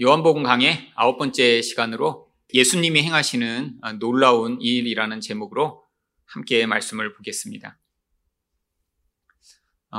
[0.00, 5.82] 요한복음 강의 아홉 번째 시간으로 예수님이 행하시는 놀라운 일이라는 제목으로
[6.24, 7.76] 함께 말씀을 보겠습니다.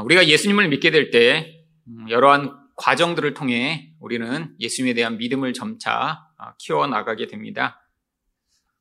[0.05, 1.65] 우리가 예수님을 믿게 될 때
[2.07, 6.21] 여러한 과정들을 통해 우리는 예수님에 대한 믿음을 점차
[6.59, 7.85] 키워 나가게 됩니다.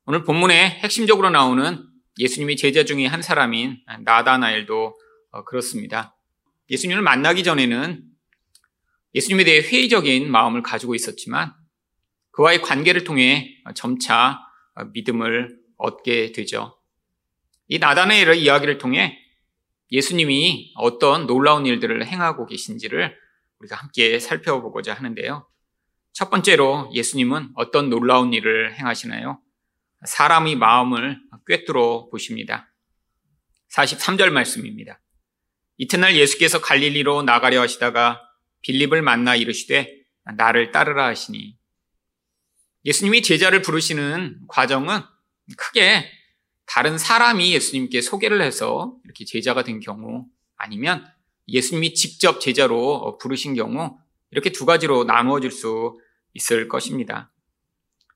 [0.04, 1.84] 오늘 본문에 핵심적으로 나오는
[2.20, 4.96] 예수님이 제자 중에 한 사람인 나다나엘도
[5.46, 6.16] 그렇습니다.
[6.70, 8.04] 예수님을 만나기 전에는
[9.18, 11.52] 예수님에 대해 회의적인 마음을 가지고 있었지만
[12.30, 14.38] 그와의 관계를 통해 점차
[14.92, 16.78] 믿음을 얻게 되죠.
[17.66, 19.18] 이 나다나엘의 이야기를 통해
[19.90, 23.16] 예수님이 어떤 놀라운 일들을 행하고 계신지를
[23.58, 25.48] 우리가 함께 살펴보고자 하는데요.
[26.12, 29.40] 첫 번째로 예수님은 어떤 놀라운 일을 행하시나요?
[30.04, 32.72] 사람의 마음을 꿰뚫어 보십니다.
[33.74, 35.00] 43절 말씀입니다.
[35.76, 38.27] 이튿날 예수께서 갈릴리로 나가려 하시다가
[38.62, 40.04] 빌립을 만나 이르시되
[40.36, 41.56] 나를 따르라 하시니
[42.84, 45.00] 예수님이 제자를 부르시는 과정은
[45.56, 46.10] 크게
[46.66, 51.06] 다른 사람이 예수님께 소개를 해서 이렇게 제자가 된 경우 아니면
[51.48, 53.98] 예수님이 직접 제자로 부르신 경우
[54.30, 55.98] 이렇게 두 가지로 나누어질 수
[56.34, 57.32] 있을 것입니다.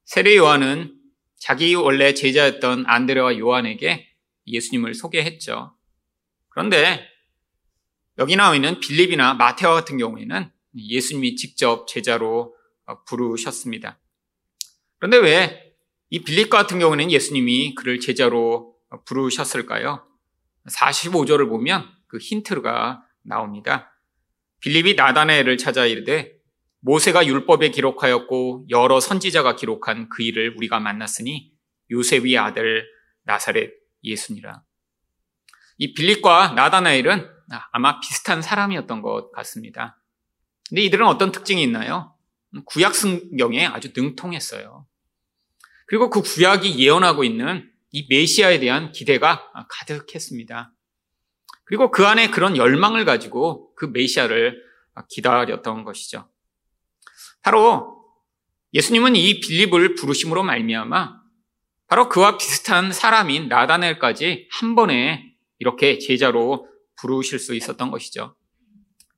[0.05, 0.95] 세례 요한은
[1.39, 4.07] 자기 원래 제자였던 안드레와 요한에게
[4.47, 5.75] 예수님을 소개했죠.
[6.51, 7.09] 그런데
[8.19, 12.55] 여기 나와 있는 빌립이나 마테와 같은 경우에는 예수님이 직접 제자로
[13.07, 13.99] 부르셨습니다.
[14.99, 15.73] 그런데 왜
[16.13, 20.07] 이 빌립과 같은 경우는 예수님이 그를 제자로 부르셨을까요?
[20.69, 23.99] 45절을 보면 그 힌트가 나옵니다.
[24.61, 26.35] 빌립이 나다네를 찾아 이르되
[26.81, 31.51] 모세가 율법에 기록하였고 여러 선지자가 기록한 그 일을 우리가 만났으니
[31.91, 32.87] 요셉의 아들
[33.23, 33.71] 나사렛
[34.05, 34.63] 예수니라.
[35.79, 37.27] 이 빌립과 나다나엘은
[37.73, 39.99] 아마 비슷한 사람이었던 것 같습니다.
[40.69, 42.15] 근데 이들은 어떤 특징이 있나요?
[42.67, 44.87] 구약 성경에 아주 능통했어요.
[45.87, 50.73] 그리고 그 구약이 예언하고 있는 이 메시아에 대한 기대가 가득했습니다.
[51.65, 54.63] 그리고 그 안에 그런 열망을 가지고 그 메시아를
[55.11, 56.29] 기다렸던 것이죠.
[57.43, 58.03] 바로
[58.75, 61.21] 예수님은 이 빌립을 부르심으로 말미암아
[61.89, 66.72] 바로 그와 비슷한 사람인 나다넬까지 한 번에 이렇게 제자로
[67.03, 68.37] 부르실 수 있었던 것이죠.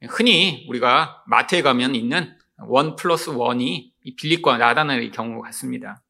[0.08, 2.36] 흔히 우리가 마트에 가면 있는
[2.66, 6.02] 원 플러스 원이 빌립과 나다넬의 경우 같습니다.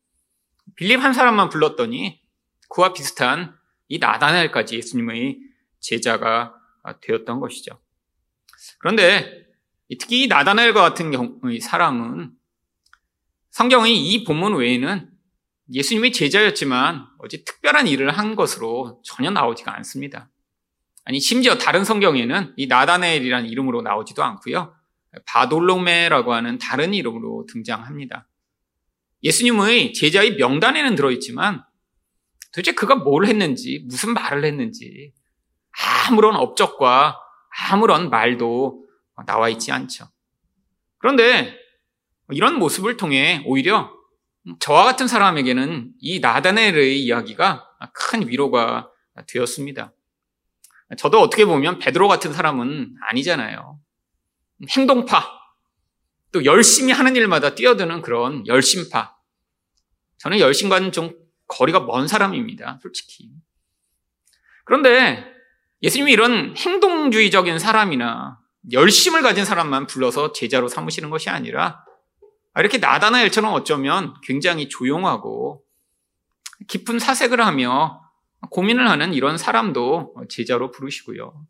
[0.76, 2.20] 빌립 한 사람만 불렀더니
[2.68, 3.56] 그와 비슷한
[3.88, 5.38] 이 나다넬까지 예수님의
[5.80, 6.54] 제자가
[7.02, 7.80] 되었던 것이죠.
[8.78, 9.46] 그런데
[9.98, 12.32] 특히 이 나다넬과 같은 경우의 사람은
[13.50, 15.10] 성경의 이 본문 외에는
[15.72, 20.30] 예수님의 제자였지만 어제 특별한 일을 한 것으로 전혀 나오지가 않습니다.
[21.04, 24.74] 아니 심지어 다른 성경에는 이 나다넬이라는 이름으로 나오지도 않고요.
[25.26, 28.26] 바돌로메라고 하는 다른 이름으로 등장합니다.
[29.22, 31.62] 예수님의 제자의 명단에는 들어있지만
[32.52, 35.12] 도대체 그가 뭘 했는지 무슨 말을 했는지
[36.06, 37.18] 아무런 업적과
[37.70, 38.84] 아무런 말도
[39.26, 40.08] 나와 있지 않죠.
[40.98, 41.56] 그런데
[42.30, 43.92] 이런 모습을 통해 오히려
[44.60, 48.90] 저와 같은 사람에게는 이 나다넬의 이야기가 큰 위로가
[49.26, 49.92] 되었습니다.
[50.96, 53.78] 저도 어떻게 보면 베드로 같은 사람은 아니잖아요.
[54.70, 55.28] 행동파,
[56.32, 59.14] 또 열심히 하는 일마다 뛰어드는 그런 열심파.
[60.18, 61.12] 저는 열심과는 좀
[61.48, 63.30] 거리가 먼 사람입니다, 솔직히.
[64.64, 65.24] 그런데
[65.82, 68.38] 예수님이 이런 행동주의적인 사람이나
[68.72, 71.84] 열심을 가진 사람만 불러서 제자로 삼으시는 것이 아니라
[72.56, 75.62] 이렇게 나다나엘처럼 어쩌면 굉장히 조용하고
[76.68, 78.00] 깊은 사색을 하며
[78.50, 81.46] 고민을 하는 이런 사람도 제자로 부르시고요.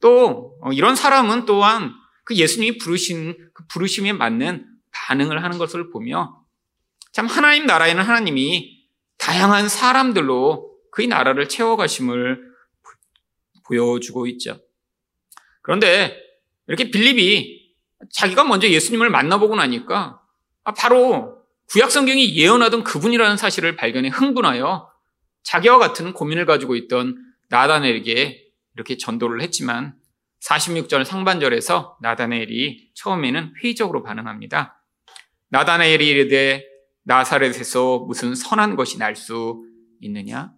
[0.00, 1.92] 또 이런 사람은 또한
[2.24, 6.40] 그 예수님이 부르신 그 부르심에 맞는 반응을 하는 것을 보며
[7.12, 8.86] 참 하나님 나라에는 하나님이
[9.18, 12.50] 다양한 사람들로 그의 나라를 채워가심을
[13.66, 14.58] 보여주고 있죠.
[15.62, 16.16] 그런데
[16.66, 17.74] 이렇게 빌립이
[18.12, 20.20] 자기가 먼저 예수님을 만나보고 나니까
[20.76, 24.89] 바로 구약 성경이 예언하던 그분이라는 사실을 발견해 흥분하여
[25.42, 27.16] 자기와 같은 고민을 가지고 있던
[27.48, 28.44] 나다넬에게
[28.74, 29.94] 이렇게 전도를 했지만
[30.44, 34.82] 46절 상반절에서 나다넬이 처음에는 회의적으로 반응합니다.
[35.48, 36.64] 나다넬이 이르되
[37.04, 39.64] 나사렛에서 무슨 선한 것이 날 수
[40.00, 40.52] 있느냐?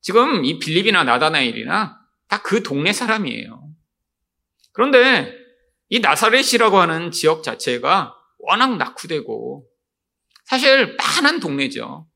[0.00, 3.68] 지금 이 빌립이나 나다나엘이나 다 그 동네 사람이에요.
[4.72, 5.34] 그런데
[5.88, 9.66] 이 나사렛이라고 하는 지역 자체가 워낙 낙후되고
[10.44, 12.06] 사실 많은 동네죠.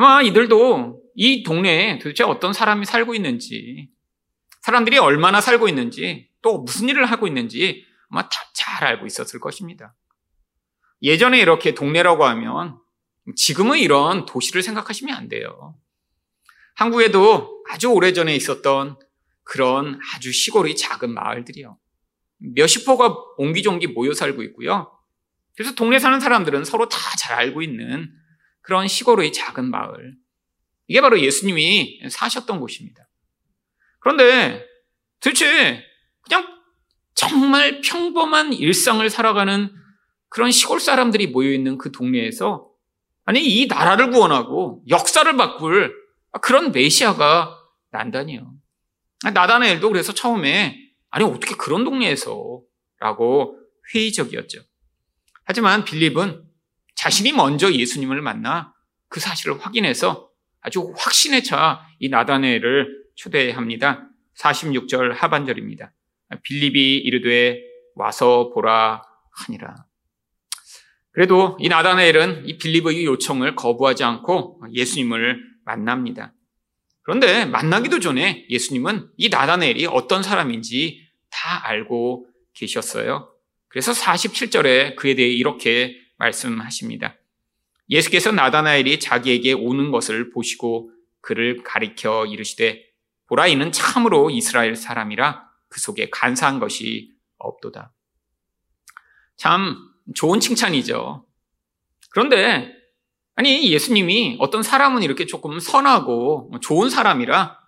[0.00, 3.90] 아마 이들도 이 동네에 도대체 어떤 사람이 살고 있는지,
[4.62, 9.94] 사람들이 얼마나 살고 있는지, 또 무슨 일을 하고 있는지 아마 다 잘 알고 있었을 것입니다.
[11.02, 12.78] 예전에 이렇게 동네라고 하면
[13.36, 15.76] 지금은 이런 도시를 생각하시면 안 돼요.
[16.76, 18.98] 한국에도 아주 오래전에 있었던
[19.44, 21.78] 그런 아주 시골의 작은 마을들이요.
[22.38, 24.92] 몇십 호가 옹기종기 모여 살고 있고요.
[25.54, 28.10] 그래서 동네 사는 사람들은 서로 다 잘 알고 있는
[28.70, 30.14] 그런 시골의 작은 마을.
[30.86, 33.08] 이게 바로 예수님이 사셨던 곳입니다.
[33.98, 34.64] 그런데
[35.18, 35.82] 도대체
[36.22, 36.46] 그냥
[37.16, 39.74] 정말 평범한 일상을 살아가는
[40.28, 42.70] 그런 시골 사람들이 모여있는 그 동네에서
[43.24, 45.92] 아니, 이 나라를 구원하고 역사를 바꿀
[46.40, 47.58] 그런 메시아가
[47.90, 48.54] 난다니요.
[49.24, 50.78] 나다나엘도 그래서 처음에
[51.10, 52.60] 아니, 어떻게 그런 동네에서
[53.00, 53.58] 라고
[53.92, 54.60] 회의적이었죠.
[55.42, 56.44] 하지만 빌립은
[57.00, 58.74] 자신이 먼저 예수님을 만나
[59.08, 60.30] 그 사실을 확인해서
[60.60, 64.08] 아주 확신에 차 이 나다네를 초대합니다.
[64.38, 65.92] 46절 하반절입니다.
[66.42, 67.60] 빌립이 이르되
[67.94, 69.02] 와서 보라
[69.32, 69.84] 하니라.
[71.12, 76.32] 그래도 이 나다네엘은 이 빌립의 요청을 거부하지 않고 예수님을 만납니다.
[77.02, 83.30] 그런데 만나기도 전에 예수님은 이 나다네엘이 어떤 사람인지 다 알고 계셨어요.
[83.68, 87.16] 그래서 47절에 그에 대해 이렇게 말씀하십니다.
[87.88, 92.84] 예수께서 나다나엘이 자기에게 오는 것을 보시고 그를 가리켜 이르시되
[93.26, 97.92] 보라 이는 참으로 이스라엘 사람이라 그 속에 간사한 것이 없도다.
[99.36, 99.76] 참
[100.14, 101.26] 좋은 칭찬이죠.
[102.10, 102.72] 그런데
[103.34, 107.58] 아니 예수님이 어떤 사람은 이렇게 조금 선하고 좋은 사람이라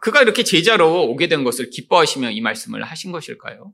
[0.00, 3.72] 그가 이렇게 제자로 오게 된 것을 기뻐하시며 이 말씀을 하신 것일까요?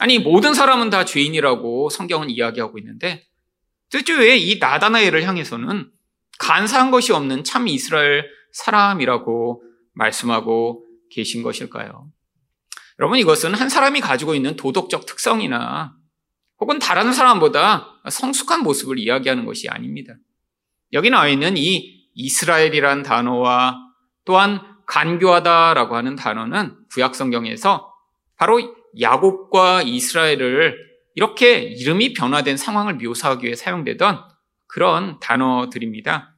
[0.00, 3.26] 아니 모든 사람은 다 죄인이라고 성경은 이야기하고 있는데
[3.90, 5.90] 뜻주에 이 나다나엘을 향해서는
[6.38, 9.62] 간사한 것이 없는 참 이스라엘 사람이라고
[9.92, 12.08] 말씀하고 계신 것일까요?
[12.98, 15.94] 여러분 이것은 한 사람이 가지고 있는 도덕적 특성이나
[16.58, 20.14] 혹은 다른 사람보다 성숙한 모습을 이야기하는 것이 아닙니다.
[20.92, 23.76] 여기 나와 있는 이 이스라엘이란 단어와
[24.24, 27.92] 또한 간교하다라고 하는 단어는 구약 성경에서
[28.36, 28.60] 바로
[29.00, 30.76] 야곱과 이스라엘을
[31.14, 34.24] 이렇게 이름이 변화된 상황을 묘사하기 위해 사용되던
[34.66, 36.36] 그런 단어들입니다.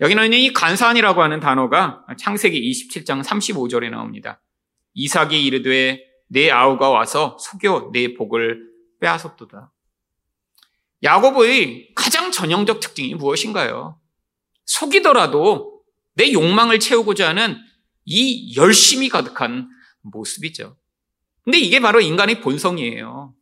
[0.00, 4.42] 여기는 이 간산이라고 하는 단어가 창세기 27장 35절에 나옵니다.
[4.94, 8.60] 이삭이 이르되 내 아우가 와서 속여 내 복을
[9.00, 9.72] 빼앗았도다.
[11.02, 13.98] 야곱의 가장 전형적 특징이 무엇인가요?
[14.64, 15.82] 속이더라도
[16.14, 17.58] 내 욕망을 채우고자 하는
[18.04, 19.68] 이 열심이 가득한
[20.02, 20.76] 모습이죠.
[21.46, 23.32] 근데 이게 바로 인간의 본성이에요.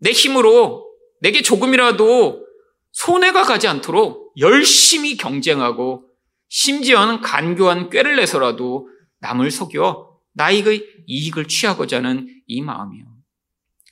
[0.00, 0.84] 내 힘으로
[1.20, 2.44] 내게 조금이라도
[2.90, 6.08] 손해가 가지 않도록 열심히 경쟁하고
[6.48, 8.88] 심지어는 간교한 꾀를 내서라도
[9.20, 13.04] 남을 속여 나에게 이익을 취하고자 하는 이 마음이요.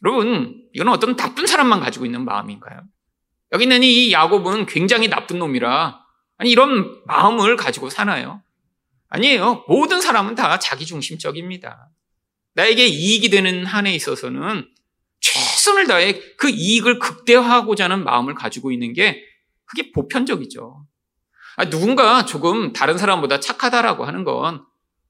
[0.04, 2.80] 여러분, 이건 어떤 나쁜 사람만 가지고 있는 마음인가요?
[3.52, 6.00] 여기 있는 이 야곱은 굉장히 나쁜 놈이라
[6.38, 8.42] 아니 이런 마음을 가지고 사나요?
[9.10, 9.64] 아니에요.
[9.68, 11.88] 모든 사람은 다 자기중심적입니다.
[12.58, 14.68] 나에게 이익이 되는 한에 있어서는
[15.20, 19.22] 최선을 다해 그 이익을 극대화하고자 하는 마음을 가지고 있는 게
[19.64, 20.84] 그게 보편적이죠.
[21.56, 24.64] 아, 누군가 조금 다른 사람보다 착하다라고 하는 건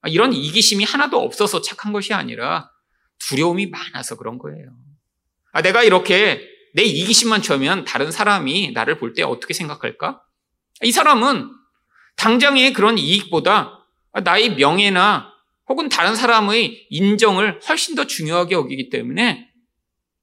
[0.09, 2.71] 이런 이기심이 하나도 없어서 착한 것이 아니라
[3.19, 4.69] 두려움이 많아서 그런 거예요.
[5.53, 10.21] 아, 내가 이렇게 내 이기심만 쳐면 다른 사람이 나를 볼 때 어떻게 생각할까?
[10.83, 11.51] 이 사람은
[12.17, 13.87] 당장의 그런 이익보다
[14.23, 15.33] 나의 명예나
[15.69, 19.51] 혹은 다른 사람의 인정을 훨씬 더 중요하게 여기기 때문에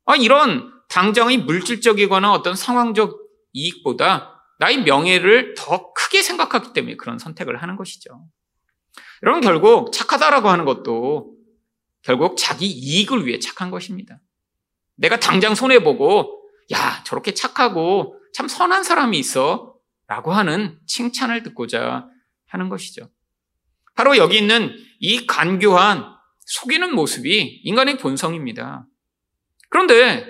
[0.05, 3.19] 아, 이런 당장의 물질적이거나 어떤 상황적
[3.53, 8.25] 이익보다 나의 명예를 더 크게 생각하기 때문에 그런 선택을 하는 것이죠.
[9.23, 11.35] 여러분 결국 착하다라고 하는 것도
[12.01, 14.19] 결국 자기 이익을 위해 착한 것입니다.
[14.95, 19.75] 내가 당장 손해 보고 야 저렇게 착하고 참 선한 사람이 있어
[20.07, 22.07] 라고 하는 칭찬을 듣고자
[22.47, 23.09] 하는 것이죠.
[23.95, 26.05] 바로 여기 있는 이 간교한
[26.45, 28.85] 속이는 모습이 인간의 본성입니다.
[29.69, 30.25] 그런데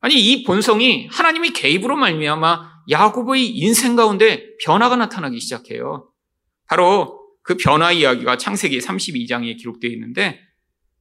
[0.00, 6.10] 아니 이 본성이 하나님의 개입으로 말미암아 야곱의 인생 가운데 변화가 나타나기 시작해요.
[6.68, 10.40] 바로 그 변화 이야기가 창세기 32장에 기록되어 있는데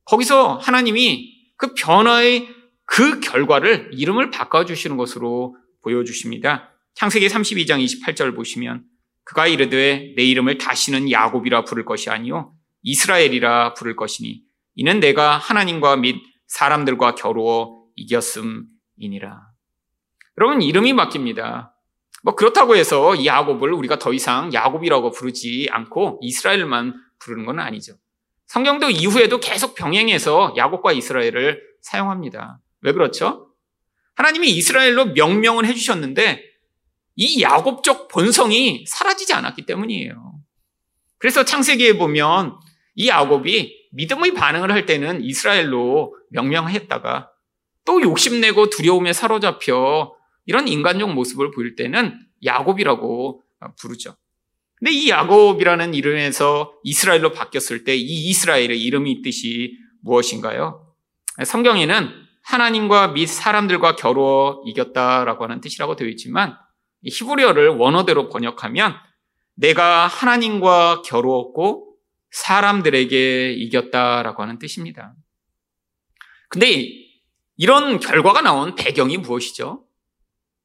[0.05, 2.47] 거기서 하나님이 그 변화의
[2.85, 6.71] 그 결과를 이름을 바꿔 주시는 것으로 보여주십니다.
[6.93, 8.83] 창세기 32장 28절 보시면
[9.25, 12.53] 그가 이르되 내 이름을 다시는 야곱이라 부를 것이 아니요
[12.84, 14.41] 이스라엘이라 부를 것이니
[14.75, 19.41] 이는 내가 하나님과 및 사람들과 겨루어 이겼음이니라.
[20.38, 21.72] 여러분 이름이 바뀝니다.
[22.24, 27.94] 뭐 그렇다고 해서 야곱을 우리가 더 이상 야곱이라고 부르지 않고 이스라엘만 부르는 건 아니죠.
[28.48, 32.60] 성경도 이후에도 계속 병행해서 야곱과 이스라엘을 사용합니다.
[32.82, 33.51] 왜 그렇죠?
[34.15, 36.44] 하나님이 이스라엘로 명명을 해주셨는데
[37.15, 40.36] 이 야곱적 본성이 사라지지 않았기 때문이에요.
[41.17, 42.57] 그래서 창세기에 보면
[42.95, 47.31] 이 야곱이 믿음의 반응을 할 때는 이스라엘로 명명했다가
[47.86, 50.13] 또 욕심내고 두려움에 사로잡혀
[50.45, 53.41] 이런 인간적 모습을 보일 때는 야곱이라고
[53.79, 54.15] 부르죠.
[54.77, 60.93] 근데 이 야곱이라는 이름에서 이스라엘로 바뀌었을 때 이 이스라엘의 이름이 뜻이 무엇인가요?
[61.43, 62.10] 성경에는
[62.43, 66.57] 하나님과 및 사람들과 겨루어 이겼다라고 하는 뜻이라고 되어 있지만
[67.09, 68.95] 히브리어를 원어대로 번역하면
[69.55, 71.95] 내가 하나님과 겨루었고
[72.31, 75.13] 사람들에게 이겼다라고 하는 뜻입니다.
[76.50, 76.89] 근데
[77.57, 79.85] 이런 결과가 나온 배경이 무엇이죠?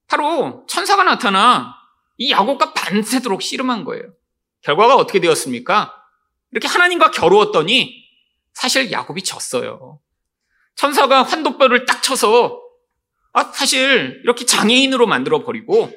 [0.08, 1.76] 바로 천사가 나타나
[2.18, 4.02] 이 야곱과 밤새도록 씨름한 거예요.
[4.62, 5.94] 결과가 어떻게 되었습니까?
[6.50, 8.04] 이렇게 하나님과 겨루었더니
[8.52, 10.00] 사실 야곱이 졌어요.
[10.74, 12.60] 천사가 환도뼈를 딱 쳐서
[13.32, 15.90] 아, 사실 이렇게 장애인으로 만들어 버리고 아,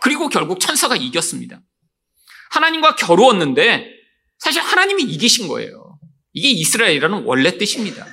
[0.00, 1.60] 그리고 결국 천사가 이겼습니다.
[2.50, 3.90] 하나님과 겨루었는데
[4.38, 5.98] 사실 하나님이 이기신 거예요.
[6.32, 8.06] 이게 이스라엘이라는 원래 뜻입니다.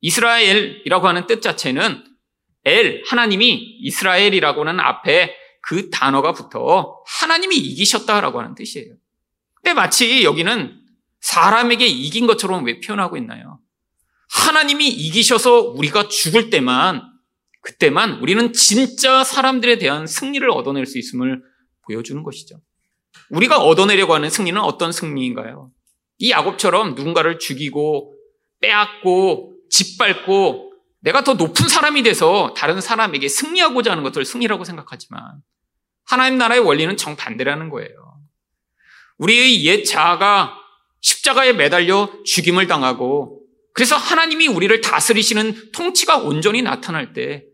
[0.00, 2.04] 이스라엘이라고 하는 뜻 자체는
[2.64, 8.94] 엘, 하나님이 이스라엘이라고 하는 앞에 그 단어가 붙어 하나님이 이기셨다라고 하는 뜻이에요.
[9.54, 10.80] 근데 마치 여기는
[11.20, 13.60] 사람에게 이긴 것처럼 왜 표현하고 있나요?
[14.30, 17.02] 하나님이 이기셔서 우리가 죽을 때만,
[17.60, 21.42] 그때만 우리는 진짜 사람들에 대한 승리를 얻어낼 수 있음을
[21.86, 22.60] 보여주는 것이죠.
[23.30, 25.70] 우리가 얻어내려고 하는 승리는 어떤 승리인가요?
[26.18, 28.14] 이 야곱처럼 누군가를 죽이고
[28.60, 35.20] 빼앗고 짓밟고 내가 더 높은 사람이 돼서 다른 사람에게 승리하고자 하는 것을 승리라고 생각하지만
[36.04, 38.20] 하나님 나라의 원리는 정반대라는 거예요.
[39.18, 40.54] 우리의 옛 자아가
[41.00, 43.40] 십자가에 매달려 죽임을 당하고
[43.72, 47.44] 그래서 하나님이 우리를 다스리시는 통치가 온전히 나타날 때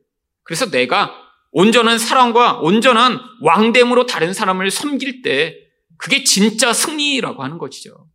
[0.46, 1.12] 그래서 내가
[1.52, 5.56] 온전한 사랑과 온전한 왕됨으로 다른 사람을 섬길 때
[5.98, 8.06] 그게 진짜 승리라고 하는 것이죠.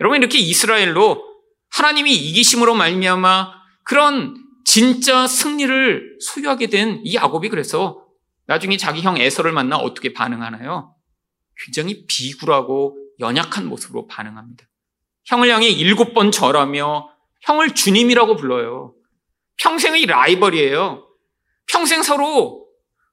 [0.00, 1.22] 여러분 이렇게 이스라엘로
[1.70, 3.52] 하나님이 이기심으로 말미암아
[3.84, 8.04] 그런 진짜 승리를 소유하게 된 이 야곱이 그래서
[8.46, 10.94] 나중에 자기 형 에서를 만나 어떻게 반응하나요?
[11.64, 14.64] 굉장히 비굴하고 연약한 모습으로 반응합니다.
[15.24, 17.08] 형을 향해 일곱 번 절하며
[17.42, 18.94] 형을 주님이라고 불러요.
[19.60, 21.06] 평생의 라이벌이에요.
[21.72, 22.66] 평생 서로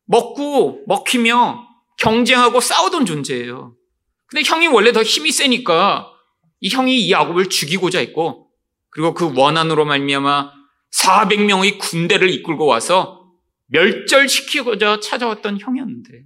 [0.06, 1.66] 먹고 먹히며
[1.98, 3.76] 경쟁하고 싸우던 존재예요.
[4.26, 6.12] 근데 형이 원래 더 힘이 세니까
[6.60, 8.50] 이 형이 이 야곱을 죽이고자 했고
[8.90, 10.52] 그리고 그 원한으로 말미암아
[10.92, 13.32] 400명의 군대를 이끌고 와서
[13.68, 16.26] 멸절시키고자 찾아왔던 형이었는데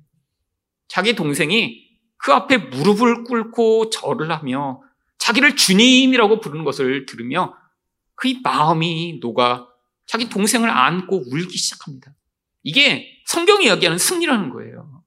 [0.87, 1.83] 자기 동생이
[2.17, 4.81] 그 앞에 무릎을 꿇고 절을 하며
[5.17, 7.53] 자기를 주님이라고 부르는 것을 들으며
[8.15, 9.67] 그 마음이 녹아
[10.05, 12.13] 자기 동생을 안고 울기 시작합니다.
[12.63, 15.03] 이게 성경이 이야기하는 승리라는 거예요.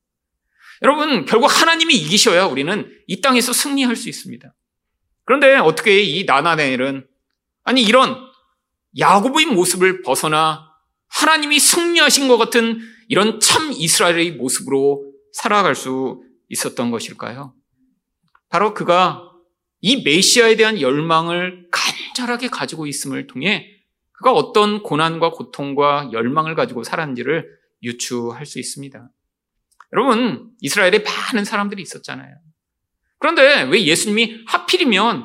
[0.82, 4.54] 여러분, 결국 하나님이 이기셔야 우리는 이 땅에서 승리할 수 있습니다.
[5.24, 7.06] 그런데 어떻게 이 나나넬은
[7.64, 8.16] 아니 이런
[8.98, 10.70] 야곱의 모습을 벗어나
[11.08, 17.54] 하나님이 승리하신 것 같은 이런 참 이스라엘의 모습으로 살아갈 수 있었던 것일까요?
[18.48, 19.22] 바로 그가
[19.80, 23.75] 이 메시아에 대한 열망을 간절하게 가지고 있음을 통해
[24.18, 27.48] 그가 어떤 고난과 고통과 열망을 가지고 살았는지를
[27.82, 29.10] 유추할 수 있습니다.
[29.92, 32.34] 여러분, 이스라엘에 많은 사람들이 있었잖아요.
[33.18, 35.24] 그런데 왜 예수님이 하필이면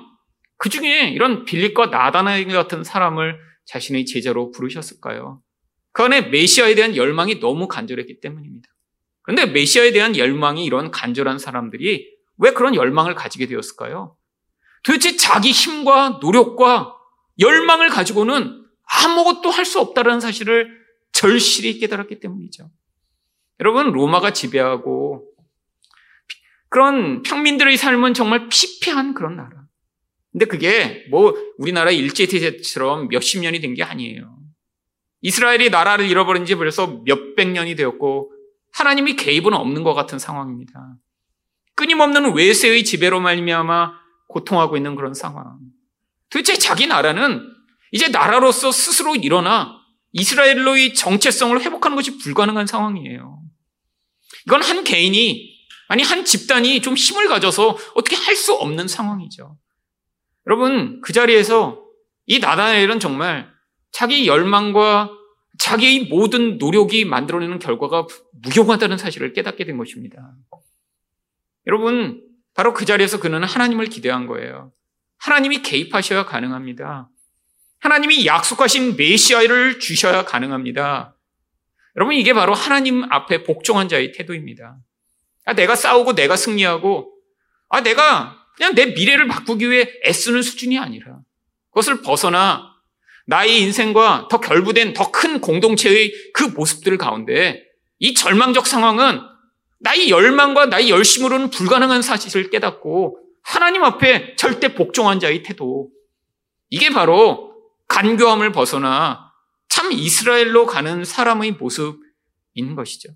[0.57, 5.41] 그 중에 이런 빌립과 나다나엘 같은 사람을 자신의 제자로 부르셨을까요?
[5.93, 8.69] 그 안에 메시아에 대한 열망이 너무 간절했기 때문입니다.
[9.23, 12.07] 그런데 메시아에 대한 열망이 이런 간절한 사람들이
[12.37, 14.15] 왜 그런 열망을 가지게 되었을까요?
[14.83, 16.95] 도대체 자기 힘과 노력과
[17.39, 18.60] 열망을 가지고는
[19.03, 20.79] 아무것도 할 수 없다는 사실을
[21.13, 22.69] 절실히 깨달았기 때문이죠.
[23.59, 25.27] 여러분, 로마가 지배하고
[26.69, 29.51] 그런 평민들의 삶은 정말 피폐한 그런 나라.
[30.31, 34.37] 근데 그게 뭐 우리나라 일제시대처럼 몇십 년이 된 게 아니에요.
[35.21, 38.31] 이스라엘이 나라를 잃어버린 지 벌써 몇백 년이 되었고
[38.73, 40.95] 하나님이 개입은 없는 것 같은 상황입니다.
[41.75, 43.91] 끊임없는 외세의 지배로 말미암아
[44.29, 45.59] 고통하고 있는 그런 상황.
[46.29, 47.45] 도대체 자기 나라는
[47.91, 49.79] 이제 나라로서 스스로 일어나
[50.13, 53.41] 이스라엘로의 정체성을 회복하는 것이 불가능한 상황이에요.
[54.47, 55.51] 이건 한 개인이
[55.87, 59.57] 아니 한 집단이 좀 힘을 가져서 어떻게 할 수 없는 상황이죠.
[60.47, 61.85] 여러분 그 자리에서
[62.25, 63.51] 이 나다엘은 정말
[63.91, 65.11] 자기 열망과
[65.59, 68.07] 자기의 모든 노력이 만들어내는 결과가
[68.41, 70.33] 무용하다는 사실을 깨닫게 된 것입니다.
[71.67, 72.23] 여러분,
[72.55, 74.71] 바로 그 자리에서 그는 하나님을 기대한 거예요.
[75.17, 77.09] 하나님이 개입하셔야 가능합니다.
[77.81, 81.15] 하나님이 약속하신 메시아를 주셔야 가능합니다.
[81.95, 84.77] 여러분, 이게 바로 하나님 앞에 복종한 자의 태도입니다.
[85.45, 87.11] 아, 내가 싸우고 내가 승리하고,
[87.69, 91.19] 아, 내가 그냥 내 미래를 바꾸기 위해 애쓰는 수준이 아니라,
[91.71, 92.71] 그것을 벗어나
[93.25, 97.63] 나의 인생과 더 결부된 더 큰 공동체의 그 모습들 가운데
[97.99, 99.21] 이 절망적 상황은
[99.79, 105.89] 나의 열망과 나의 열심으로는 불가능한 사실을 깨닫고 하나님 앞에 절대 복종한 자의 태도.
[106.69, 107.50] 이게 바로
[107.91, 109.33] 간교함을 벗어나
[109.67, 113.09] 참 이스라엘로 가는 사람의 모습인 것이죠.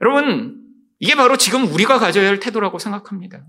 [0.00, 0.60] 여러분,
[0.98, 3.44] 이게 바로 지금 우리가 가져야 할 태도라고 생각합니다.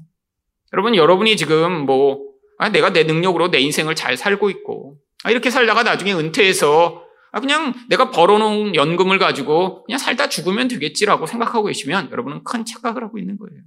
[0.73, 2.21] 여러분, 여러분이 지금 뭐,
[2.59, 7.39] 아, 내가 내 능력으로 내 인생을 잘 살고 있고, 아, 이렇게 살다가 나중에 은퇴해서, 아,
[7.39, 13.17] 그냥 내가 벌어놓은 연금을 가지고 그냥 살다 죽으면 되겠지라고 생각하고 계시면 여러분은 큰 착각을 하고
[13.17, 13.61] 있는 거예요.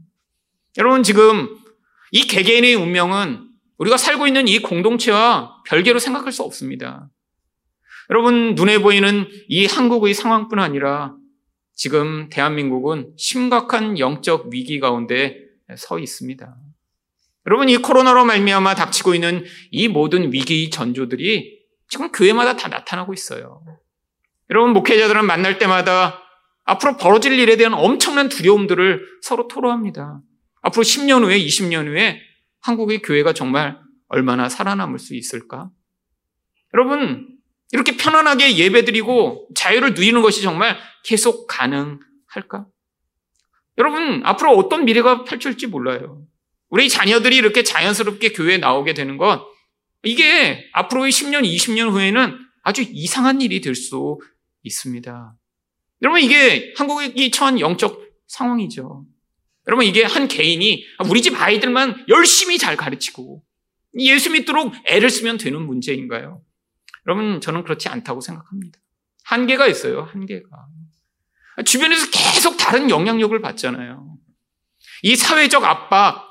[0.79, 1.49] 여러분, 지금
[2.13, 3.50] 이 개개인의 운명은
[3.81, 7.09] 우리가 살고 있는 이 공동체와 별개로 생각할 수 없습니다.
[8.11, 11.15] 여러분, 눈에 보이는 이 한국의 상황뿐 아니라
[11.75, 15.39] 지금 대한민국은 심각한 영적 위기 가운데
[15.79, 16.55] 서 있습니다.
[17.47, 23.63] 여러분, 이 코로나로 말미암아 닥치고 있는 이 모든 위기 전조들이 지금 교회마다 다 나타나고 있어요.
[24.51, 26.23] 여러분, 목회자들은 만날 때마다
[26.65, 30.21] 앞으로 벌어질 일에 대한 엄청난 두려움들을 서로 토로합니다.
[30.61, 32.21] 앞으로 10년 후에, 20년 후에
[32.61, 35.71] 한국의 교회가 정말 얼마나 살아남을 수 있을까?
[36.75, 37.39] 여러분,
[37.73, 42.67] 이렇게 편안하게 예배드리고 자유를 누리는 것이 정말 계속 가능할까?
[43.79, 46.23] 여러분, 앞으로 어떤 미래가 펼쳐질지 몰라요.
[46.69, 49.45] 우리 자녀들이 이렇게 자연스럽게 교회에 나오게 되는 것,
[50.03, 54.19] 이게 앞으로의 10년, 20년 후에는 아주 이상한 일이 될 수
[54.63, 55.35] 있습니다.
[56.03, 59.05] 여러분, 이게 한국이 처한 영적 상황이죠.
[59.71, 63.41] 여러분, 이게 한 개인이 우리 집 아이들만 열심히 잘 가르치고
[64.01, 66.43] 예수 믿도록 애를 쓰면 되는 문제인가요?
[67.07, 68.81] 여러분, 저는 그렇지 않다고 생각합니다.
[69.23, 70.49] 한계가 있어요, 한계가.
[71.65, 74.17] 주변에서 계속 다른 영향력을 받잖아요.
[75.05, 76.29] 이 사회적 압박,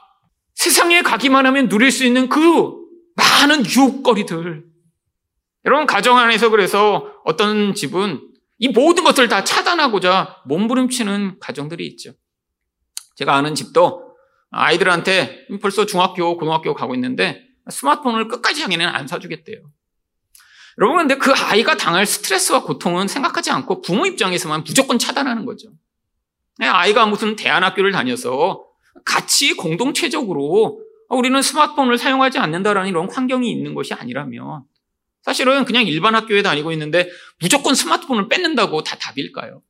[0.55, 2.75] 세상에 가기만 하면 누릴 수 있는 그
[3.15, 4.65] 많은 유혹거리들.
[5.63, 8.19] 여러분, 가정 안에서 그래서 어떤 집은
[8.57, 12.11] 이 모든 것을 다 차단하고자 몸부림치는 가정들이 있죠.
[13.19, 14.15] 제가 아는 집도
[14.49, 19.57] 아이들한테 벌써 중학교, 고등학교 가고 있는데 스마트폰을 끝까지 자기는 안 사주겠대요.
[20.77, 25.67] 여러분, 근데 그 아이가 당할 스트레스와 고통은 생각하지 않고 부모 입장에서만 무조건 차단하는 거죠.
[26.59, 28.65] 네, 아이가 무슨 대안학교를 다녀서
[29.03, 34.63] 같이 공동체적으로 우리는 스마트폰을 사용하지 않는다라는 이런 환경이 있는 것이 아니라면
[35.23, 37.09] 사실은 그냥 일반 학교에 다니고 있는데
[37.41, 39.61] 무조건 스마트폰을 뺏는다고 다 답일까요?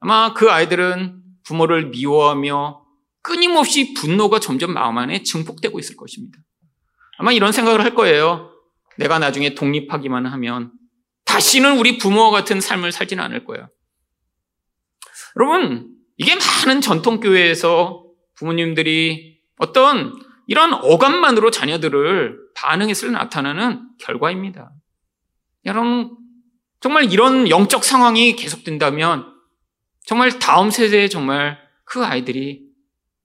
[0.00, 2.84] 아마 그 아이들은 부모를 미워하며
[3.22, 6.38] 끊임없이 분노가 점점 마음 안에 증폭되고 있을 것입니다.
[7.18, 8.50] 아마 이런 생각을 할 거예요.
[8.96, 10.72] 내가 나중에 독립하기만 하면
[11.24, 13.68] 다시는 우리 부모와 같은 삶을 살지는 않을 거야.
[15.36, 24.72] 여러분, 이게 많은 전통교회에서 부모님들이 어떤 이런 어감만으로 자녀들을 반응했을 나타나는 결과입니다.
[25.66, 26.16] 여러분,
[26.80, 29.26] 정말 이런 영적 상황이 계속된다면
[30.10, 32.62] 정말 다음 세대에 정말 그 아이들이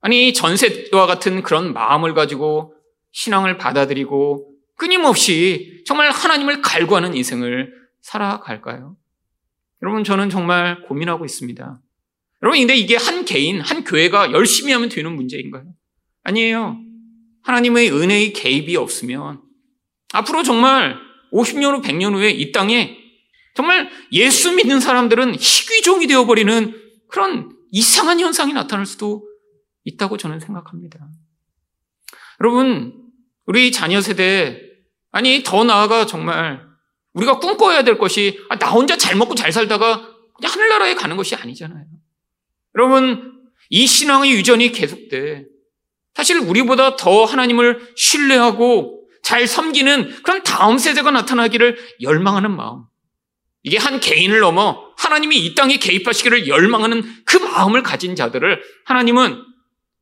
[0.01, 2.75] 아니 전 세대와 같은 그런 마음을 가지고
[3.11, 8.95] 신앙을 받아들이고 끊임없이 정말 하나님을 갈구하는 인생을 살아갈까요?
[9.81, 11.81] 여러분 저는 정말 고민하고 있습니다.
[12.43, 15.65] 여러분 근데 이게 한 개인, 한 교회가 열심히 하면 되는 문제인가요?
[16.21, 16.77] 아니에요.
[17.41, 19.41] 하나님의 은혜의 개입이 없으면
[20.13, 20.99] 앞으로 정말
[21.33, 22.95] 50년 후, 100년 후에 이 땅에
[23.55, 29.23] 정말 예수 믿는 사람들은 희귀종이 되어버리는 그런 이상한 현상이 나타날 수도
[29.85, 30.99] 있다고 저는 생각합니다.
[32.41, 32.93] 여러분,
[33.45, 34.61] 우리 자녀 세대,
[35.11, 36.65] 아니, 더 나아가 정말
[37.13, 41.35] 우리가 꿈꿔야 될 것이, 아, 나 혼자 잘 먹고 잘 살다가 그냥 하늘나라에 가는 것이
[41.35, 41.85] 아니잖아요.
[42.75, 45.45] 여러분, 이 신앙의 유전이 계속돼.
[46.13, 52.83] 사실 우리보다 더 하나님을 신뢰하고 잘 섬기는 그런 다음 세대가 나타나기를 열망하는 마음.
[53.65, 59.43] 이게 한 개인을 넘어 하나님이 이 땅에 개입하시기를 열망하는 그 마음을 가진 자들을 하나님은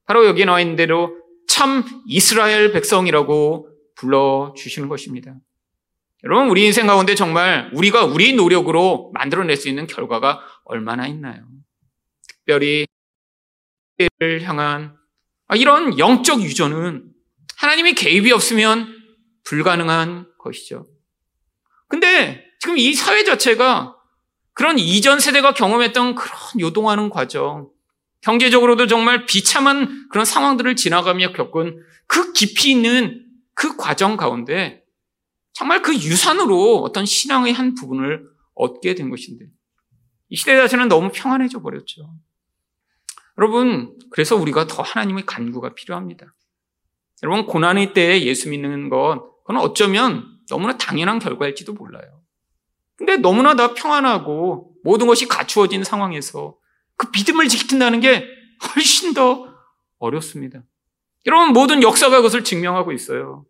[0.05, 1.15] 바로 여기 나와 있는 대로
[1.47, 5.33] 참 이스라엘 백성이라고 불러주시는 것입니다.
[6.25, 11.45] 여러분, 우리 인생 가운데 정말 우리가 우리 노력으로 만들어낼 수 있는 결과가 얼마나 있나요?
[12.27, 12.85] 특별히
[14.19, 14.97] 를 향한
[15.47, 17.05] 아, 이런 영적 유전은
[17.57, 18.87] 하나님의 개입이 없으면
[19.45, 20.85] 불가능한 것이죠.
[21.87, 23.97] 근데 지금 이 사회 자체가
[24.53, 27.69] 그런 이전 세대가 경험했던 그런 요동하는 과정,
[28.21, 34.85] 경제적으로도 정말 비참한 그런 상황들을 지나가며 겪은 그 깊이 있는 그 과정 가운데
[35.51, 39.47] 정말 그 유산으로 어떤 신앙의 한 부분을 얻게 된 것인데.
[40.29, 42.13] 이 시대 자체는 너무 평안해져 버렸죠.
[43.37, 46.33] 여러분, 그래서 우리가 더 하나님의 간구가 필요합니다.
[47.23, 52.22] 여러분, 고난의 때에 예수 믿는 것, 그건 어쩌면 너무나 당연한 결과일지도 몰라요.
[53.05, 56.55] 근데 너무나 다 평안하고 모든 것이 갖추어진 상황에서
[56.95, 58.25] 그 믿음을 지킨다는 게
[58.65, 59.53] 훨씬 더
[59.99, 60.63] 어렵습니다.
[61.25, 63.45] 여러분, 모든 역사가 그것을 증명하고 있어요.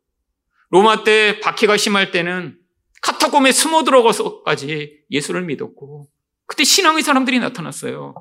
[0.71, 2.57] 로마 때 박해가 심할 때는
[3.03, 6.07] 카타콤에 숨어 들어가서까지 예수를 믿었고,
[6.47, 8.15] 그때 신앙의 사람들이 나타났어요.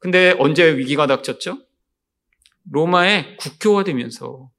[0.00, 1.58] 근데 언제 위기가 닥쳤죠?
[2.72, 4.50] 로마의 국교화 되면서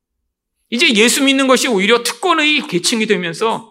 [0.69, 3.70] 이제 예수 믿는 것이 오히려 특권의 계층이 되면서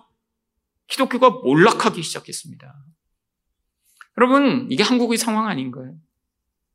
[0.91, 2.75] 기독교가 몰락하기 시작했습니다.
[4.19, 5.95] 여러분, 이게 한국의 상황 아닌가요?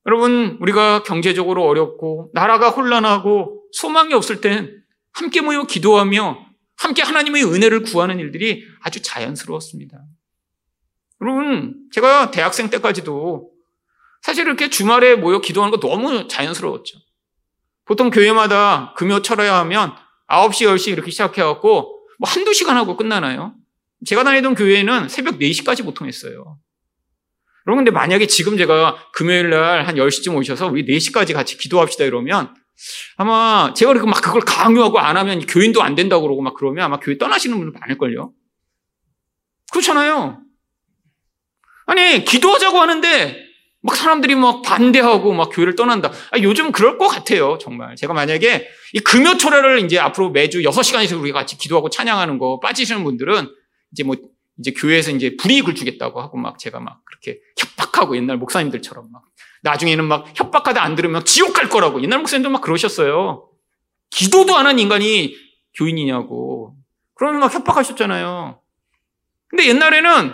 [0.08, 6.46] 여러분, 우리가 경제적으로 어렵고 나라가 혼란하고 소망이 없을 땐 함께 모여 기도하며
[6.78, 10.04] 함께 하나님의 은혜를 구하는 일들이 아주 자연스러웠습니다.
[11.22, 13.52] 여러분, 제가 대학생 때까지도
[14.22, 17.00] 사실 이렇게 주말에 모여 기도하는 거 너무 자연스러웠죠.
[17.86, 19.96] 보통 교회마다 금요 철회야 하면
[20.28, 23.56] 9시, 10시 이렇게 시작해갖고 뭐 한두 시간 하고 끝나나요?
[24.06, 26.58] 제가 다니던 교회는 새벽 4시까지 보통 했어요.
[27.68, 32.54] 여러분, 근데 만약에 지금 제가 금요일 날 한 10시쯤 오셔서 우리 4시까지 같이 기도합시다 이러면
[33.18, 37.00] 아마 제가 그렇게 막 그걸 강요하고 안 하면 교인도 안 된다고 그러고 막 그러면 아마
[37.00, 38.32] 교회 떠나시는 분들 많을걸요?
[39.72, 40.42] 그렇잖아요.
[41.88, 43.46] 아니, 기도하자고 하는데
[43.82, 46.12] 막 사람들이 막 반대하고 막 교회를 떠난다.
[46.32, 47.96] 아, 요즘 그럴 것 같아요, 정말.
[47.96, 53.48] 제가 만약에 이 금요초래를 이제 앞으로 매주 6시간에서 우리가 같이 기도하고 찬양하는 거 빠지시는 분들은
[53.96, 54.18] 이제 뭐
[54.60, 59.24] 이제 교회에서 이제 불이익을 주겠다고 하고 막 제가 막 그렇게 협박하고 옛날 목사님들처럼 막
[59.64, 63.50] 나중에는 막 협박하다 안 들으면 지옥 갈 거라고 옛날 목사님도 막 그러셨어요.
[64.10, 65.36] 기도도 안 한 인간이
[65.76, 66.76] 교인이냐고.
[67.16, 68.60] 그러면 막 협박하셨잖아요.
[69.48, 70.34] 근데 옛날에는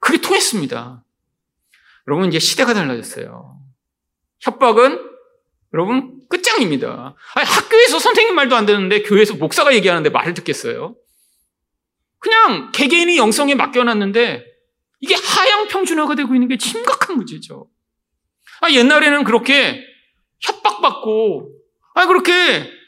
[0.00, 1.02] 그게 통했습니다.
[2.08, 3.58] 여러분 이제 시대가 달라졌어요.
[4.40, 5.00] 협박은
[5.74, 7.14] 여러분 끝장입니다.
[7.34, 10.94] 아니, 학교에서 선생님 말도 안 되는데 교회에서 목사가 얘기하는데 말을 듣겠어요?
[12.18, 14.44] 그냥 개개인이 영성에 맡겨놨는데
[15.00, 17.68] 이게 하향 평준화가 되고 있는 게 심각한 문제죠.
[18.60, 19.80] 아, 옛날에는 그렇게
[20.40, 21.52] 협박받고,
[21.94, 22.32] 아, 그렇게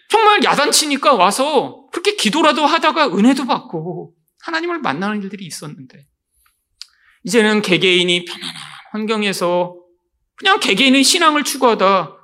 [0.09, 6.07] 정말 야단치니까 와서 그렇게 기도라도 하다가 은혜도 받고 하나님을 만나는 일들이 있었는데,
[7.25, 8.55] 이제는 개개인이 편안한
[8.93, 9.77] 환경에서
[10.35, 12.17] 그냥 개개인의 신앙을 추구하다,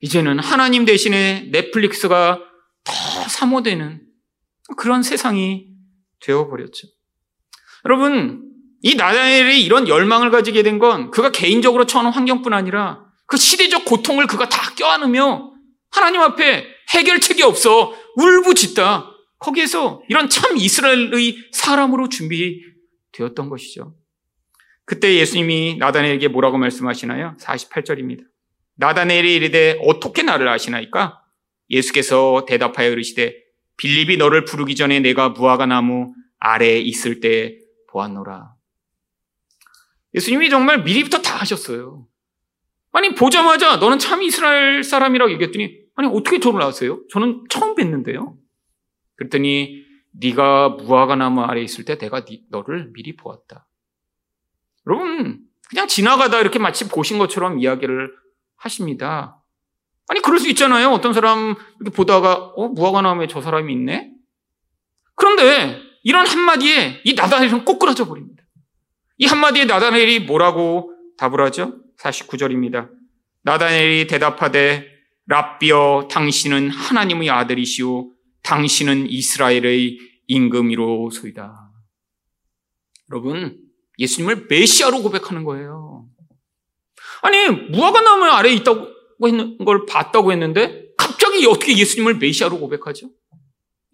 [0.00, 2.40] 이제는 하나님 대신에 넷플릭스가
[2.84, 2.92] 더
[3.28, 4.02] 사모되는
[4.76, 5.75] 그런 세상이
[6.20, 6.88] 되어버렸죠.
[7.84, 8.42] 여러분,
[8.82, 14.26] 이 나다엘이 이런 열망을 가지게 된 건 그가 개인적으로 처한 환경뿐 아니라 그 시대적 고통을
[14.26, 15.52] 그가 다 껴안으며
[15.90, 19.10] 하나님 앞에 해결책이 없어 울부짖다.
[19.38, 23.94] 거기에서 이런 참 이스라엘의 사람으로 준비되었던 것이죠.
[24.84, 27.36] 그때 예수님이 나다엘에게 뭐라고 말씀하시나요?
[27.40, 28.22] 48절입니다.
[28.76, 31.20] 나다엘이 이르되 어떻게 나를 아시나이까?
[31.70, 33.34] 예수께서 대답하여 이르시되
[33.76, 37.58] 빌립이 너를 부르기 전에 내가 무화과 나무 아래에 있을 때
[37.88, 38.54] 보았노라.
[40.14, 42.06] 예수님이 정말 미리부터 다 하셨어요.
[42.92, 47.00] 아니 보자마자 너는 참 이스라엘 사람이라고 얘기했더니 아니 어떻게 저를 아세요?
[47.10, 48.36] 저는 처음 뵀는데요.
[49.16, 53.66] 그랬더니 네가 무화과 나무 아래에 있을 때 내가 너를 미리 보았다.
[54.86, 58.14] 여러분 그냥 지나가다 이렇게 마치 보신 것처럼 이야기를
[58.56, 59.35] 하십니다.
[60.08, 60.90] 아니 그럴 수 있잖아요.
[60.90, 64.12] 어떤 사람 이렇게 보다가 어 무화과 나무에 저 사람이 있네.
[65.14, 68.44] 그런데 이런 한마디에 이 나다헬은 꼬꾸라져 버립니다.
[69.18, 71.80] 이 한마디에 나다헬이 뭐라고 답을 하죠?
[71.98, 72.90] 49절입니다.
[73.42, 74.86] 나다헬이 대답하되
[75.26, 81.70] 랍비어 당신은 하나님의 아들이시오 당신은 이스라엘의 임금이로소이다.
[83.10, 83.58] 여러분
[83.98, 86.06] 예수님을 메시아로 고백하는 거예요.
[87.22, 88.95] 아니 무화과 나무 아래에 있다고
[89.64, 93.10] 걸 봤다고 했는데 갑자기 어떻게 예수님을 메시아로 고백하죠?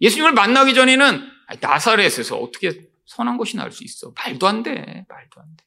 [0.01, 1.29] 예수님을 만나기 전에는
[1.61, 4.13] 나사렛에서 어떻게 선한 것이 나올 수 있어?
[4.15, 4.73] 말도 안 돼.
[5.07, 5.63] 말도 안 돼.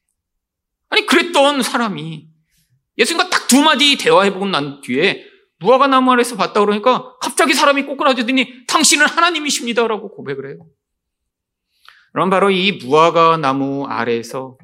[0.89, 2.27] 아니 그랬던 사람이
[2.97, 5.25] 예수님과 딱 두 마디 대화해보고 난 뒤에
[5.59, 10.67] 무화과 나무 아래서 봤다 그러니까 갑자기 사람이 꼬꾸라지더니 당신은 하나님이십니다라고 고백을 해요.
[12.11, 14.57] 그럼 바로 이 무화과 나무 아래에서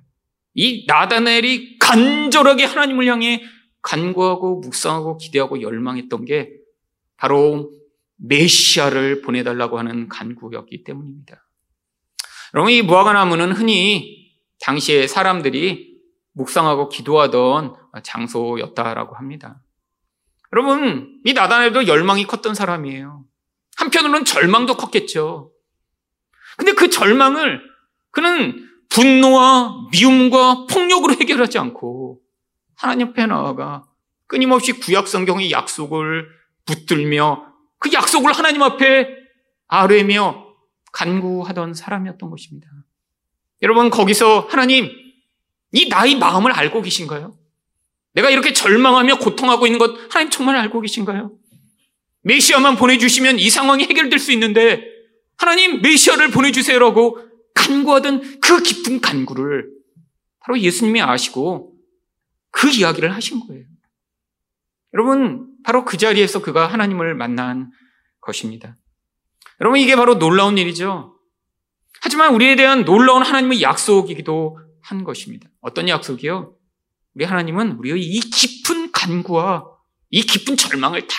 [0.53, 3.41] 이 나다넬이 간절하게 하나님을 향해
[3.83, 6.53] 간구하고 묵상하고 기대하고 열망했던 게
[7.17, 7.71] 바로
[8.15, 11.45] 메시아를 보내달라고 하는 간구였기 때문입니다.
[12.53, 15.97] 여러분, 이 무화과나무는 흔히 당시에 사람들이
[16.33, 19.61] 묵상하고 기도하던 장소였다라고 합니다.
[20.53, 23.25] 여러분, 이 나단에도 열망이 컸던 사람이에요.
[23.75, 25.51] 한편으로는 절망도 컸겠죠.
[26.57, 27.61] 근데 그 절망을
[28.11, 32.22] 그는 분노와 미움과 폭력으로 해결하지 않고
[32.83, 33.85] 하나님 앞에 나아가
[34.27, 36.27] 끊임없이 구약 성경의 약속을
[36.65, 37.45] 붙들며
[37.79, 39.07] 그 약속을 하나님 앞에
[39.67, 40.53] 아뢰며
[40.91, 42.67] 간구하던 사람이었던 것입니다.
[43.61, 44.91] 여러분 거기서 하나님
[45.71, 47.37] 이 나의 마음을 알고 계신가요?
[48.15, 51.31] 내가 이렇게 절망하며 고통하고 있는 것 하나님 정말 알고 계신가요?
[52.23, 54.83] 메시아만 보내주시면 이 상황이 해결될 수 있는데
[55.37, 57.19] 하나님 메시아를 보내주세요라고
[57.55, 59.69] 간구하던 그 깊은 간구를
[60.41, 61.72] 바로 예수님이 아시고
[62.53, 63.65] 그 이야기를 하신 거예요.
[64.93, 67.71] 여러분 바로 그 자리에서 그가 하나님을 만난
[68.21, 68.77] 것입니다.
[69.59, 71.17] 여러분 이게 바로 놀라운 일이죠.
[72.01, 75.49] 하지만 우리에 대한 놀라운 하나님의 약속이기도 한 것입니다.
[75.61, 76.55] 어떤 약속이요?
[77.15, 79.65] 우리 하나님은 우리의 이 깊은 간구와
[80.09, 81.15] 이 깊은 절망을 다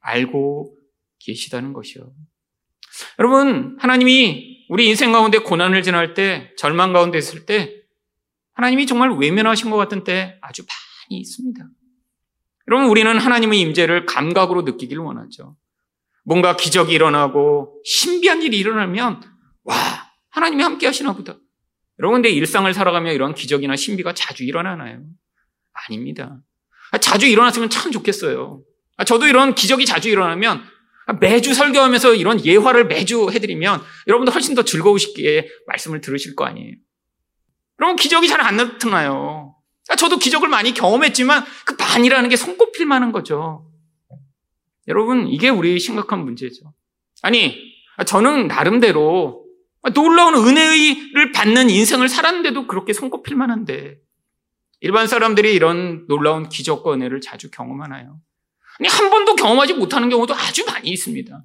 [0.00, 0.76] 알고
[1.20, 2.12] 계시다는 것이요.
[3.18, 7.83] 여러분, 하나님이 우리 인생 가운데 고난을 지날 때, 절망 가운데 있을 때,
[8.54, 11.64] 하나님이 정말 외면하신 것 같은 때 아주 많이 있습니다.
[12.68, 15.56] 여러분, 우리는 하나님의 임재를 감각으로 느끼기를 원하죠.
[16.24, 19.20] 뭔가 기적이 일어나고 신비한 일이 일어나면,
[19.64, 19.76] 와,
[20.30, 21.36] 하나님이 함께 하시나 보다.
[21.98, 25.04] 여러분, 내 일상을 살아가며 이런 기적이나 신비가 자주 일어나나요?
[25.72, 26.40] 아닙니다.
[27.00, 28.62] 자주 일어났으면 참 좋겠어요.
[29.06, 30.62] 저도 이런 기적이 자주 일어나면
[31.20, 36.76] 매주 설교하면서 이런 예화를 매주 해드리면 여러분도 훨씬 더 즐거우시기에 말씀을 들으실 거 아니에요.
[37.80, 39.56] 여러분 기적이 잘 안 나타나요.
[39.98, 43.70] 저도 기적을 많이 경험했지만 그 반이라는 게 손꼽힐 만한 거죠.
[44.88, 46.72] 여러분 이게 우리 심각한 문제죠.
[47.22, 47.56] 아니
[48.06, 49.44] 저는 나름대로
[49.94, 53.98] 놀라운 은혜를 받는 인생을 살았는데도 그렇게 손꼽힐 만한데
[54.80, 58.20] 일반 사람들이 이런 놀라운 기적과 은혜를 자주 경험하나요?
[58.78, 61.42] 아니, 한 번도 경험하지 못하는 경우도 아주 많이 있습니다.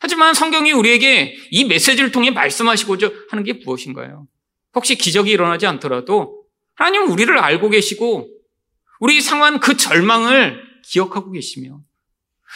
[0.00, 4.26] 하지만 성경이 우리에게 이 메시지를 통해 말씀하시고자 하는 게 무엇인가요?
[4.74, 8.28] 혹시 기적이 일어나지 않더라도 하나님은 우리를 알고 계시고
[9.00, 11.80] 우리 상황 그 절망을 기억하고 계시며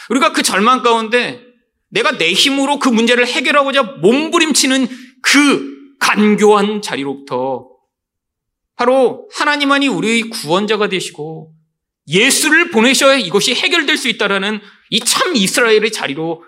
[0.09, 1.41] 우리가 그 절망 가운데
[1.89, 4.87] 내가 내 힘으로 그 문제를 해결하고자 몸부림치는
[5.21, 7.69] 그 간교한 자리로부터
[8.75, 11.53] 바로 하나님만이 우리의 구원자가 되시고
[12.07, 14.59] 예수를 보내셔야 이것이 해결될 수 있다라는
[14.91, 16.43] 이 참 이스라엘의 자리로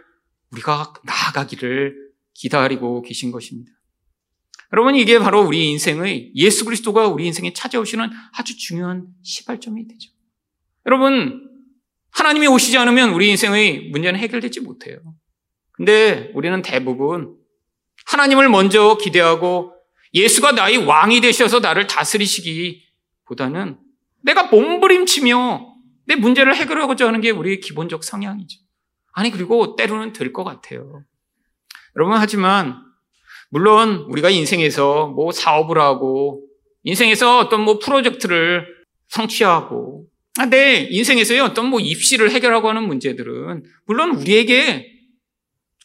[0.51, 1.95] 우리가 나아가기를
[2.33, 3.71] 기다리고 계신 것입니다.
[4.73, 10.11] 여러분 이게 바로 우리 인생의 예수 그리스도가 우리 인생에 찾아오시는 아주 중요한 시발점이 되죠.
[10.85, 11.49] 여러분
[12.11, 14.97] 하나님이 오시지 않으면 우리 인생의 문제는 해결되지 못해요.
[15.71, 17.37] 근데 우리는 대부분
[18.07, 19.73] 하나님을 먼저 기대하고
[20.13, 23.77] 예수가 나의 왕이 되셔서 나를 다스리시기보다는
[24.23, 25.75] 내가 몸부림치며
[26.05, 28.59] 내 문제를 해결하고자 하는 게 우리의 기본적 성향이죠.
[29.11, 31.03] 아니, 그리고 때로는 될 것 같아요.
[31.95, 32.81] 여러분, 하지만,
[33.49, 36.43] 물론 우리가 인생에서 뭐 사업을 하고,
[36.83, 38.65] 인생에서 어떤 뭐 프로젝트를
[39.09, 40.05] 성취하고,
[40.39, 44.91] 아, 내 인생에서의 어떤 뭐 입시를 해결하고 하는 문제들은, 물론 우리에게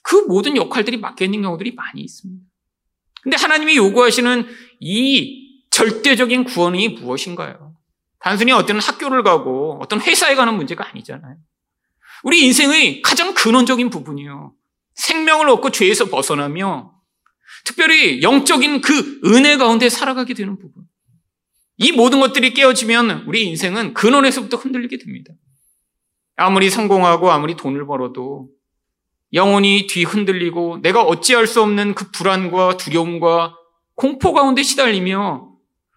[0.03, 2.45] 그 모든 역할들이 맡겨 있는 경우들이 많이 있습니다.
[3.23, 4.47] 근데 하나님이 요구하시는
[4.81, 7.75] 이 절대적인 구원이 무엇인가요?
[8.19, 11.37] 단순히 어떤 학교를 가고 어떤 회사에 가는 문제가 아니잖아요.
[12.25, 14.55] 우리 인생의 가장 근원적인 부분이요.
[14.95, 16.93] 생명을 얻고 죄에서 벗어나며
[17.65, 20.85] 특별히 영적인 그 은혜 가운데 살아가게 되는 부분.
[21.79, 25.33] 이 모든 것들이 깨어지면 우리 인생은 근원에서부터 흔들리게 됩니다.
[26.37, 28.49] 아무리 성공하고 아무리 돈을 벌어도
[29.33, 33.57] 영혼이 뒤 흔들리고 내가 어찌할 수 없는 그 불안과 두려움과
[33.95, 35.51] 공포 가운데 시달리며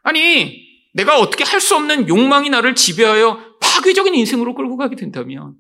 [0.04, 5.56] 아니 내가 어떻게 할 수 없는 욕망이 나를 지배하여 파괴적인 인생으로 끌고 가게 된다면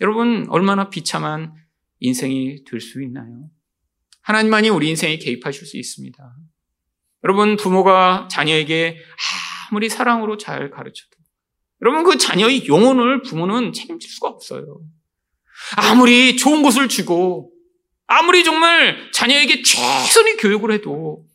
[0.00, 1.54] 여러분 얼마나 비참한
[2.00, 3.48] 인생이 될 수 있나요?
[4.22, 6.34] 하나님만이 우리 인생에 개입하실 수 있습니다.
[7.24, 8.98] 여러분 부모가 자녀에게
[9.70, 11.10] 아무리 사랑으로 잘 가르쳐도
[11.82, 14.80] 여러분 그 자녀의 영혼을 부모는 책임질 수가 없어요.
[15.76, 17.52] 아무리 좋은 것을 주고
[18.06, 21.26] 아무리 정말 자녀에게 최선의 교육을 해도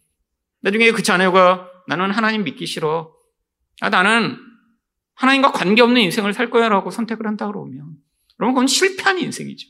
[0.61, 3.13] 나중에 그 자녀가 나는 하나님 믿기 싫어.
[3.81, 4.37] 아, 나는
[5.13, 7.95] 하나님과 관계없는 인생을 살 거야 라고 선택을 한다 그러면
[8.39, 9.69] 여러분 그건 실패한 인생이죠.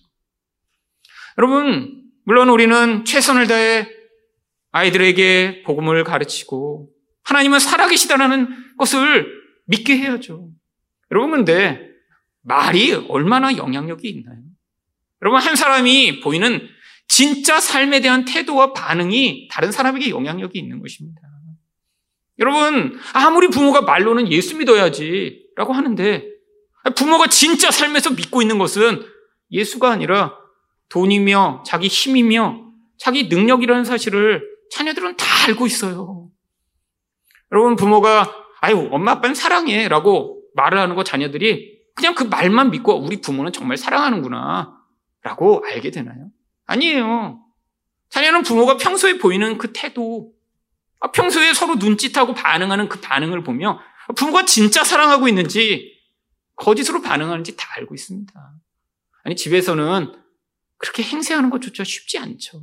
[1.37, 3.87] 여러분 물론 우리는 최선을 다해
[4.71, 6.89] 아이들에게 복음을 가르치고
[7.23, 9.27] 하나님은 살아계시다는 것을
[9.65, 10.49] 믿게 해야죠.
[11.11, 11.89] 여러분 근데
[12.41, 14.37] 말이 얼마나 영향력이 있나요?
[15.21, 16.67] 여러분 한 사람이 보이는
[17.07, 21.21] 진짜 삶에 대한 태도와 반응이 다른 사람에게 영향력이 있는 것입니다.
[22.39, 26.27] 여러분, 아무리 부모가 말로는 예수 믿어야지 라고 하는데
[26.95, 29.05] 부모가 진짜 삶에서 믿고 있는 것은
[29.51, 30.37] 예수가 아니라
[30.89, 32.61] 돈이며 자기 힘이며
[32.97, 36.29] 자기 능력이라는 사실을 자녀들은 다 알고 있어요.
[37.51, 42.99] 여러분 부모가 아유 엄마 아빠는 사랑해 라고 말을 하는 거 자녀들이 그냥 그 말만 믿고
[42.99, 44.75] 우리 부모는 정말 사랑하는구나
[45.21, 46.29] 라고 알게 되나요?
[46.65, 47.39] 아니에요.
[48.09, 50.31] 자녀는 부모가 평소에 보이는 그 태도,
[50.99, 53.79] 아, 평소에 서로 눈짓하고 반응하는 그 반응을 보며
[54.15, 55.93] 부모가 진짜 사랑하고 있는지
[56.55, 58.33] 거짓으로 반응하는지 다 알고 있습니다.
[59.23, 60.13] 아니, 집에서는
[60.85, 62.61] 그렇게 행세하는 것조차 쉽지 않죠.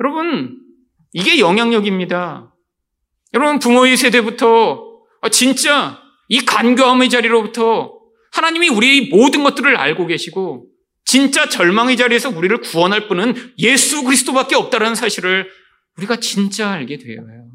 [0.00, 0.58] 여러분,
[1.12, 2.52] 이게 영향력입니다.
[3.32, 8.00] 여러분, 부모의 세대부터 아, 진짜 이 간교함의 자리로부터
[8.32, 10.66] 하나님이 우리 모든 것들을 알고 계시고
[11.04, 15.48] 진짜 절망의 자리에서 우리를 구원할 분은 예수 그리스도밖에 없다는 사실을
[15.96, 17.50] 우리가 진짜 알게 되어요.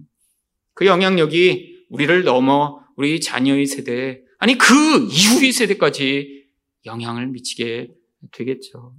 [0.74, 6.46] 그 영향력이 우리를 넘어 우리 자녀의 세대, 아니 그 이후의 세대까지
[6.86, 7.90] 영향을 미치게
[8.32, 8.96] 되겠죠.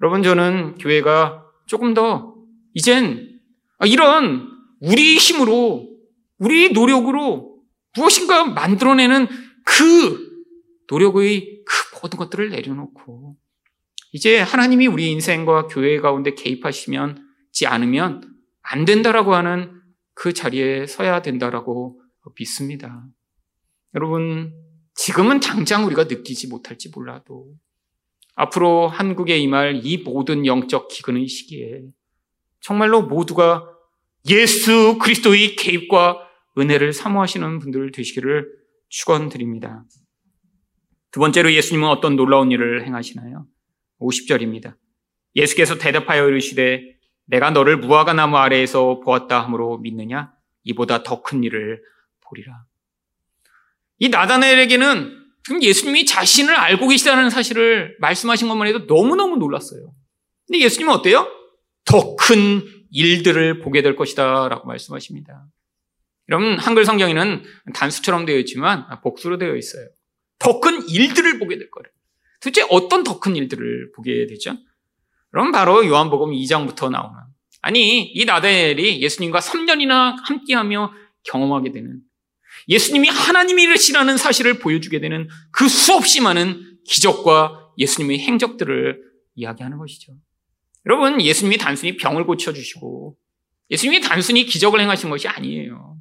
[0.00, 2.34] 여러분 저는 교회가 조금 더
[2.74, 3.40] 이젠
[3.84, 4.48] 이런
[4.80, 5.88] 우리 힘으로
[6.38, 7.58] 우리 노력으로
[7.96, 9.28] 무엇인가 만들어내는
[9.64, 10.30] 그
[10.88, 13.36] 노력의 그 모든 것들을 내려놓고
[14.12, 18.22] 이제 하나님이 우리 인생과 교회 가운데 개입하시면 지 않으면
[18.62, 19.80] 안 된다라고 하는
[20.14, 22.00] 그 자리에 서야 된다라고
[22.38, 23.04] 믿습니다.
[23.94, 24.52] 여러분,
[24.94, 27.54] 지금은 당장 우리가 느끼지 못할지 몰라도
[28.40, 31.82] 앞으로 한국에 임할 이 모든 영적 기근의 시기에
[32.60, 33.68] 정말로 모두가
[34.30, 36.26] 예수 그리스도의 개입과
[36.56, 38.50] 은혜를 사모하시는 분들 되시기를
[38.88, 39.84] 축원드립니다.
[41.10, 43.46] 두 번째로 예수님은 어떤 놀라운 일을 행하시나요?
[44.00, 44.74] 50절입니다.
[45.36, 46.82] 예수께서 대답하여 이르시되
[47.26, 50.32] 내가 너를 무화과 나무 아래에서 보았다 함으로 믿느냐?
[50.64, 51.82] 이보다 더 큰 일을
[52.22, 52.64] 보리라.
[53.98, 59.92] 이 나다나엘에게는 지금 예수님이 자신을 알고 계시다는 사실을 말씀하신 것만 해도 너무너무 놀랐어요.
[60.46, 61.28] 근데 예수님은 어때요?
[61.84, 65.46] 더 큰 일들을 보게 될 것이다 라고 말씀하십니다.
[66.28, 67.42] 여러분 한글 성경에는
[67.74, 69.88] 단수처럼 되어 있지만 복수로 되어 있어요.
[70.38, 71.92] 더 큰 일들을 보게 될 거래요.
[72.40, 74.56] 도대체 어떤 더 큰 일들을 보게 되죠?
[75.30, 77.18] 그럼 바로 요한복음 2장부터 나오는
[77.62, 80.92] 아니 이 나다엘이 예수님과 3년이나 함께하며
[81.24, 82.00] 경험하게 되는
[82.68, 89.00] 예수님이 하나님이시라는 사실을 보여주게 되는 그 수없이 많은 기적과 예수님의 행적들을
[89.34, 90.12] 이야기하는 것이죠.
[90.86, 93.16] 여러분 예수님이 단순히 병을 고쳐주시고
[93.70, 95.96] 예수님이 단순히 기적을 행하신 것이 아니에요.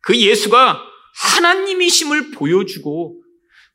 [0.00, 0.82] 그 예수가
[1.14, 3.22] 하나님이심을 보여주고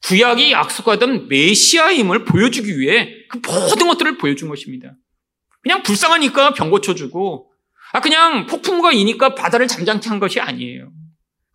[0.04, 4.94] 구약이 약속하던 메시아임을 보여주기 위해 그 모든 것들을 보여준 것입니다.
[5.62, 7.52] 그냥 불쌍하니까 병 고쳐주고,
[7.92, 10.92] 아, 그냥 폭풍과 이니까 바다를 잠잠케 한 것이 아니에요.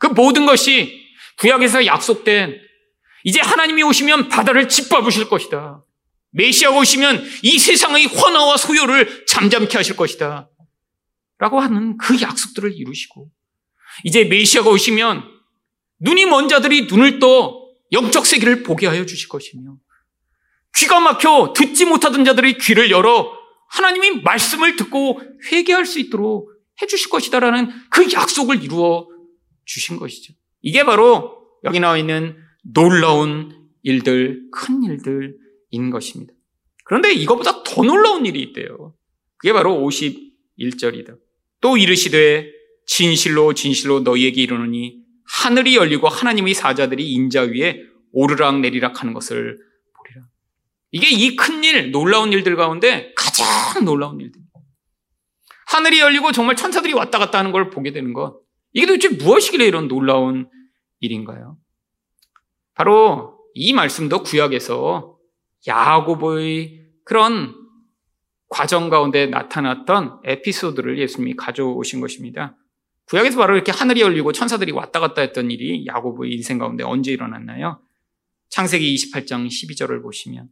[0.01, 0.99] 그 모든 것이
[1.39, 2.59] 구약에서 약속된
[3.23, 5.85] 이제 하나님이 오시면 바다를 짓밟으실 것이다.
[6.33, 10.49] 메시아가 오시면 이 세상의 환화와 소요를 잠잠케 하실 것이다.
[11.39, 13.31] 라고 하는 그 약속들을 이루시고,
[14.05, 15.23] 이제 메시아가 오시면
[16.01, 17.61] 눈이 먼 자들이 눈을 떠
[17.93, 19.77] 영적 세계를 보게 하여 주실 것이며
[20.77, 23.33] 귀가 막혀 듣지 못하던 자들의 귀를 열어
[23.69, 29.10] 하나님이 말씀을 듣고 회개할 수 있도록 해 주실 것이다라는 그 약속을 이루어
[29.71, 30.35] 주신 것이죠.
[30.63, 36.35] 이게 바로 여기 나와 있는 놀라운 일들, 큰 일들인 것입니다.
[36.85, 38.95] 그런데 이것보다 더 놀라운 일이 있대요.
[39.37, 41.17] 그게 바로 51절이다.
[41.61, 42.51] 또 이르시되
[42.87, 47.81] 진실로 진실로 너희에게 이르노니 하늘이 열리고 하나님의 사자들이 인자 위에
[48.13, 49.57] 오르락 내리락 하는 것을
[49.97, 50.27] 보리라.
[50.91, 53.47] 이게 이 큰 일, 놀라운 일들 가운데 가장
[53.85, 54.41] 놀라운 일들.
[55.69, 58.41] 하늘이 열리고 정말 천사들이 왔다 갔다 하는 걸 보게 되는 것.
[58.73, 60.49] 이게 도대체 무엇이길래 이런 놀라운
[61.01, 61.57] 일인가요?
[62.75, 65.17] 바로 이 말씀도 구약에서
[65.67, 67.55] 야고보의 그런
[68.49, 72.57] 과정 가운데 나타났던 에피소드를 예수님이 가져오신 것입니다.
[73.07, 77.81] 구약에서 바로 이렇게 하늘이 열리고 천사들이 왔다 갔다 했던 일이 야고보의 인생 가운데 언제 일어났나요?
[78.51, 80.49] 창세기 28장 12절을 보시면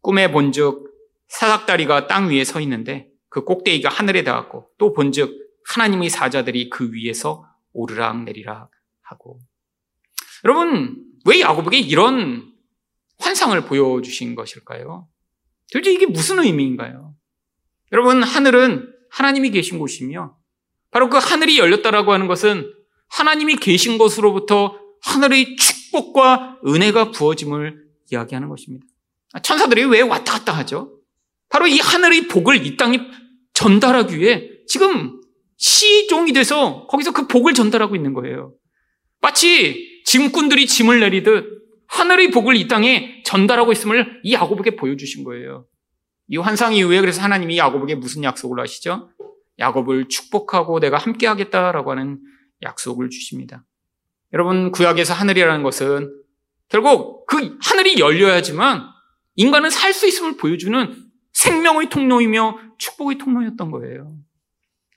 [0.00, 0.90] 꿈에 본즉
[1.28, 5.32] 사닥다리가 땅 위에 서 있는데 그 꼭대기가 하늘에 닿았고 또 본즉
[5.66, 8.70] 하나님의 사자들이 그 위에서 오르락 내리락
[9.02, 9.40] 하고
[10.44, 12.52] 여러분 왜 야고보에게 이런
[13.18, 15.08] 환상을 보여주신 것일까요?
[15.72, 17.14] 도대체 이게 무슨 의미인가요?
[17.92, 20.36] 여러분 하늘은 하나님이 계신 곳이며
[20.90, 22.72] 바로 그 하늘이 열렸다라고 하는 것은
[23.08, 28.86] 하나님이 계신 곳으로부터 하늘의 축복과 은혜가 부어짐을 이야기하는 것입니다.
[29.42, 31.00] 천사들이 왜 왔다 갔다 하죠?
[31.48, 32.98] 바로 이 하늘의 복을 이 땅에
[33.52, 35.20] 전달하기 위해 지금
[35.64, 38.52] 시종이 돼서 거기서 그 복을 전달하고 있는 거예요.
[39.22, 41.46] 마치 짐꾼들이 짐을 내리듯
[41.86, 45.64] 하늘의 복을 이 땅에 전달하고 있음을 이 야곱에게 보여주신 거예요.
[46.28, 49.08] 이 환상 이후에 그래서 하나님이 야곱에게 무슨 약속을 하시죠?
[49.58, 52.20] 야곱을 축복하고 내가 함께 하겠다라고 하는
[52.62, 53.64] 약속을 주십니다.
[54.34, 56.12] 여러분, 구약에서 하늘이라는 것은
[56.68, 58.82] 결국 그 하늘이 열려야지만
[59.36, 60.94] 인간은 살 수 있음을 보여주는
[61.32, 64.14] 생명의 통로이며 축복의 통로였던 거예요.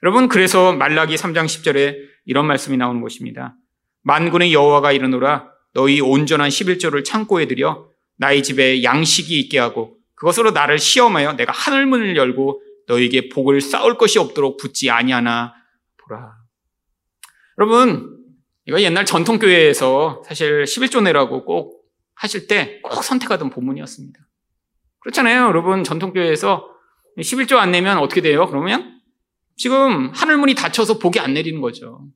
[0.04, 1.96] 여러분, 그래서 말라기 3장 10절에
[2.26, 3.56] 이런 말씀이 나오는 것입니다.
[4.04, 10.80] 만군의 여호와가 이르노라 너희 온전한 11조를 창고에 들여 나의 집에 양식이 있게 하고 그것으로 나를
[10.80, 15.54] 시험하여 내가 하늘 문을 열고 너에게 복을 쌓을 것이 없도록 붙지 아니하나
[15.98, 16.34] 보라.
[17.60, 18.18] 여러분,
[18.66, 21.84] 이거 옛날 전통교회에서 사실 11조 내라고 꼭
[22.16, 24.20] 하실 때 꼭 선택하던 본문이었습니다.
[25.00, 25.48] 그렇잖아요.
[25.48, 26.68] 여러분, 전통교회에서
[27.20, 28.48] 11조 안 내면 어떻게 돼요?
[28.48, 28.97] 그러면
[29.58, 32.08] 지금 하늘문이 닫혀서 복이 안 내리는 거죠.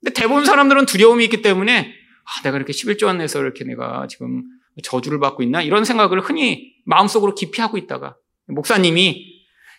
[0.00, 1.92] 근데 대부분 사람들은 두려움이 있기 때문에
[2.24, 4.44] 아, 내가 이렇게 11조 안 내서 이렇게 내가 지금
[4.82, 5.62] 저주를 받고 있나?
[5.62, 8.16] 이런 생각을 흔히 마음속으로 깊이 하고 있다가
[8.46, 9.34] 목사님이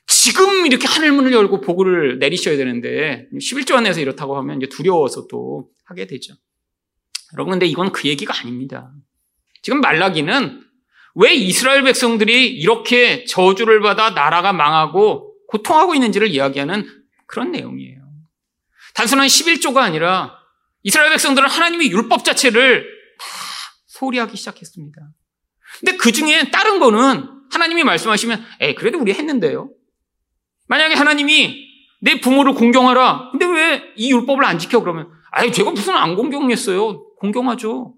[0.07, 6.07] 지금 이렇게 하늘문을 열고 복을 내리셔야 되는데 11조 안에서 이렇다고 하면 이제 두려워서 또 하게
[6.07, 6.33] 되죠.
[7.33, 8.91] 여러분 근데 이건 그 얘기가 아닙니다.
[9.61, 10.61] 지금 말라기는
[11.15, 16.87] 왜 이스라엘 백성들이 이렇게 저주를 받아 나라가 망하고 고통하고 있는지를 이야기하는
[17.27, 18.01] 그런 내용이에요.
[18.93, 20.37] 단순한 11조가 아니라
[20.83, 22.85] 이스라엘 백성들은 하나님의 율법 자체를
[23.19, 23.25] 다
[23.87, 25.01] 소리하기 시작했습니다.
[25.79, 29.69] 근데 그 중에 다른 거는 하나님이 말씀하시면, 에 그래도 우리 했는데요.
[30.67, 31.65] 만약에 하나님이
[32.01, 33.31] 내 부모를 공경하라.
[33.31, 37.15] 근데 왜 이 율법을 안 지켜 그러면 아유 제가 무슨 안 공경했어요.
[37.17, 37.95] 공경하죠.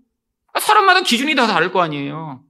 [0.53, 2.43] 아, 사람마다 기준이 다 다를 거 아니에요.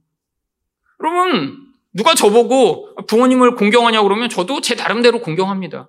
[0.98, 1.56] 그러면
[1.98, 5.88] 누가 저보고 부모님을 공경하냐 그러면 저도 제 나름대로 공경합니다.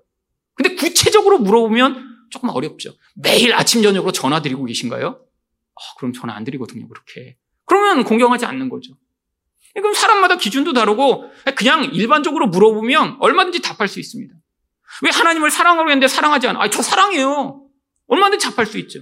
[0.55, 2.95] 근데 구체적으로 물어보면 조금 어렵죠.
[3.15, 5.07] 매일 아침 저녁으로 전화 드리고 계신가요?
[5.07, 6.87] 아, 그럼 전화 안 드리거든요.
[6.87, 7.37] 그렇게.
[7.65, 8.93] 그러면 공경하지 않는 거죠.
[9.75, 14.33] 그럼 사람마다 기준도 다르고 그냥 일반적으로 물어보면 얼마든지 답할 수 있습니다.
[15.03, 16.59] 왜 하나님을 사랑하고 했는데 사랑하지 않아?
[16.59, 17.67] 아, 저 사랑해요.
[18.07, 19.01] 얼마든지 답할 수 있죠.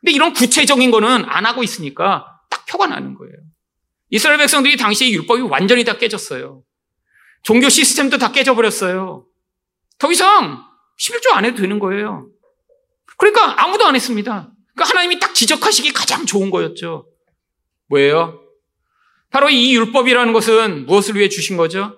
[0.00, 3.34] 근데 이런 구체적인 거는 안 하고 있으니까 딱 표가 나는 거예요.
[4.10, 6.62] 이스라엘 백성들이 당시에 율법이 완전히 다 깨졌어요.
[7.42, 9.26] 종교 시스템도 다 깨져버렸어요.
[9.98, 10.64] 더 이상
[10.98, 12.28] 11조 안 해도 되는 거예요.
[13.18, 14.52] 그러니까 아무도 안 했습니다.
[14.74, 17.08] 그러니까 하나님이 딱 지적하시기 가장 좋은 거였죠.
[17.88, 18.40] 뭐예요?
[19.30, 21.96] 바로 이 율법이라는 것은 무엇을 위해 주신 거죠?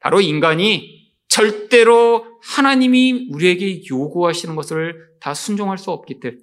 [0.00, 6.42] 바로 인간이 절대로 하나님이 우리에게 요구하시는 것을 다 순종할 수 없기 때문에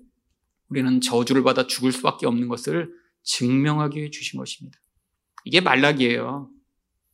[0.69, 2.89] 우리는 저주를 받아 죽을 수밖에 없는 것을
[3.29, 4.79] 증명하기 위해 주신 것입니다.
[5.45, 6.49] 이게 말락이에요.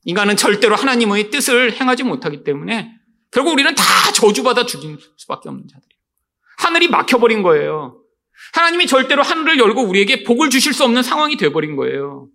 [0.06, 2.92] 인간은 절대로 하나님의 뜻을 행하지 못하기 때문에
[3.32, 6.00] 결국 우리는 다 저주받아 죽일 수밖에 없는 자들이에요.
[6.58, 8.02] 하늘이 막혀버린 거예요.
[8.54, 12.30] 하나님이 절대로 하늘을 열고 우리에게 복을 주실 수 없는 상황이 되어버린 거예요.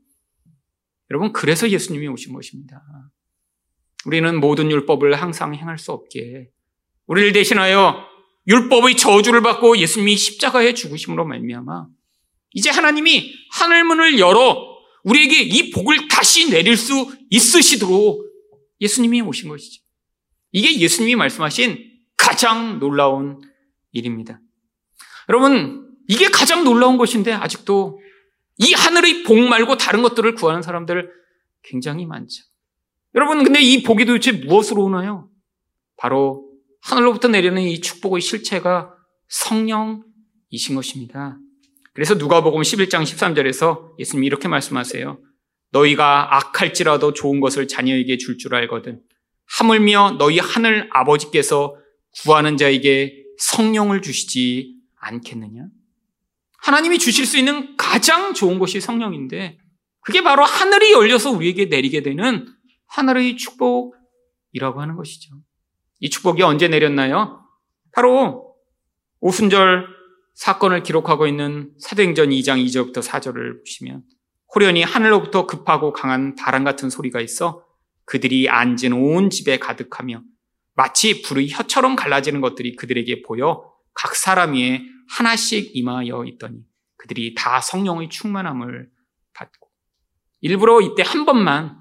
[1.11, 2.83] 여러분, 그래서 예수님이 오신 것입니다.
[4.05, 6.51] 우리는 모든 율법을 항상 행할 수 없게
[7.07, 8.07] 우리를 대신하여
[8.47, 11.87] 율법의 저주를 받고 예수님이 십자가에 죽으심으로 말미암아
[12.53, 14.71] 이제 하나님이 하늘문을 열어
[15.05, 18.25] 우리에게 이 복을 다시 내릴 수 있으시도록
[18.81, 19.83] 예수님이 오신 것이죠.
[20.53, 21.79] 이게 예수님이 말씀하신
[22.17, 23.41] 가장 놀라운
[23.93, 24.41] 일입니다.
[25.29, 28.01] 여러분, 이게 가장 놀라운 것인데 아직도
[28.59, 31.11] 이 하늘의 복 말고 다른 것들을 구하는 사람들
[31.63, 32.43] 굉장히 많죠.
[33.15, 35.31] 여러분, 근데 이 복이 도대체 무엇으로 오나요?
[35.97, 36.51] 바로
[36.83, 38.95] 하늘로부터 내리는 이 축복의 실체가
[39.29, 41.39] 성령이신 것입니다.
[42.01, 45.19] 그래서 누가복음 11장 13절에서 예수님이 이렇게 말씀하세요.
[45.71, 49.03] 너희가 악할지라도 좋은 것을 자녀에게 줄줄 알거든.
[49.59, 51.77] 하물며 너희 하늘 아버지께서
[52.23, 55.67] 구하는 자에게 성령을 주시지 않겠느냐?
[56.57, 59.59] 하나님이 주실 수 있는 가장 좋은 것이 성령인데
[60.01, 62.47] 그게 바로 하늘이 열려서 우리에게 내리게 되는
[62.87, 65.35] 하늘의 축복이라고 하는 것이죠.
[65.99, 67.45] 이 축복이 언제 내렸나요?
[67.93, 68.57] 바로
[69.21, 70.00] 오순절
[70.35, 74.03] 사건을 기록하고 있는 사도행전 2장 2절부터 4절을 보시면
[74.55, 77.65] 호련히 하늘로부터 급하고 강한 바람 같은 소리가 있어
[78.05, 80.23] 그들이 앉은 온 집에 가득하며
[80.75, 86.61] 마치 불의 혀처럼 갈라지는 것들이 그들에게 보여 각 사람 위에 하나씩 임하여 있더니
[86.97, 88.89] 그들이 다 성령의 충만함을
[89.35, 89.69] 받고.
[90.41, 91.79] 일부러 이때 한 번만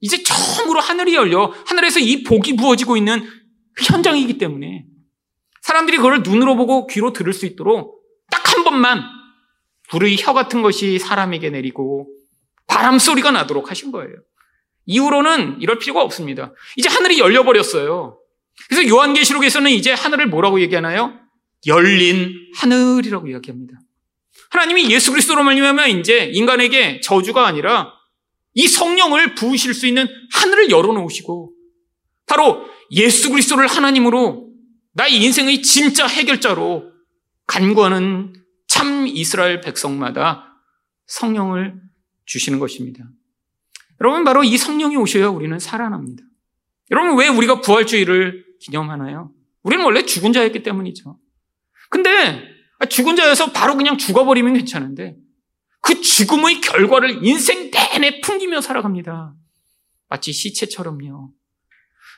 [0.00, 3.22] 이제 처음으로 하늘이 열려 하늘에서 이 복이 부어지고 있는
[3.74, 4.86] 그 현장이기 때문에
[5.70, 9.02] 사람들이 그걸 눈으로 보고 귀로 들을 수 있도록 딱 한 번만
[9.88, 12.08] 불의 혀 같은 것이 사람에게 내리고
[12.66, 14.14] 바람 소리가 나도록 하신 거예요.
[14.86, 16.52] 이후로는 이럴 필요가 없습니다.
[16.76, 18.18] 이제 하늘이 열려버렸어요.
[18.68, 21.18] 그래서 요한계시록에서는 이제 하늘을 뭐라고 얘기하나요?
[21.66, 23.78] 열린 하늘이라고 이야기합니다.
[24.50, 27.92] 하나님이 예수 그리스도로 말미암아 이제 인간에게 저주가 아니라
[28.54, 31.52] 이 성령을 부으실 수 있는 하늘을 열어놓으시고
[32.26, 34.49] 바로 예수 그리스도를 하나님으로
[34.92, 36.90] 나의 인생의 진짜 해결자로
[37.46, 38.34] 간구하는
[38.66, 40.56] 참 이스라엘 백성마다
[41.06, 41.80] 성령을
[42.24, 43.04] 주시는 것입니다.
[44.00, 46.22] 여러분, 바로 이 성령이 오셔야 우리는 살아납니다.
[46.90, 49.32] 여러분, 왜 우리가 부활주의를 기념하나요?
[49.62, 51.18] 우리는 원래 죽은 자였기 때문이죠.
[51.90, 52.42] 근데
[52.88, 55.16] 죽은 자여서 바로 그냥 죽어버리면 괜찮은데
[55.82, 59.34] 그 죽음의 결과를 인생 내내 풍기며 살아갑니다.
[60.08, 61.32] 마치 시체처럼요.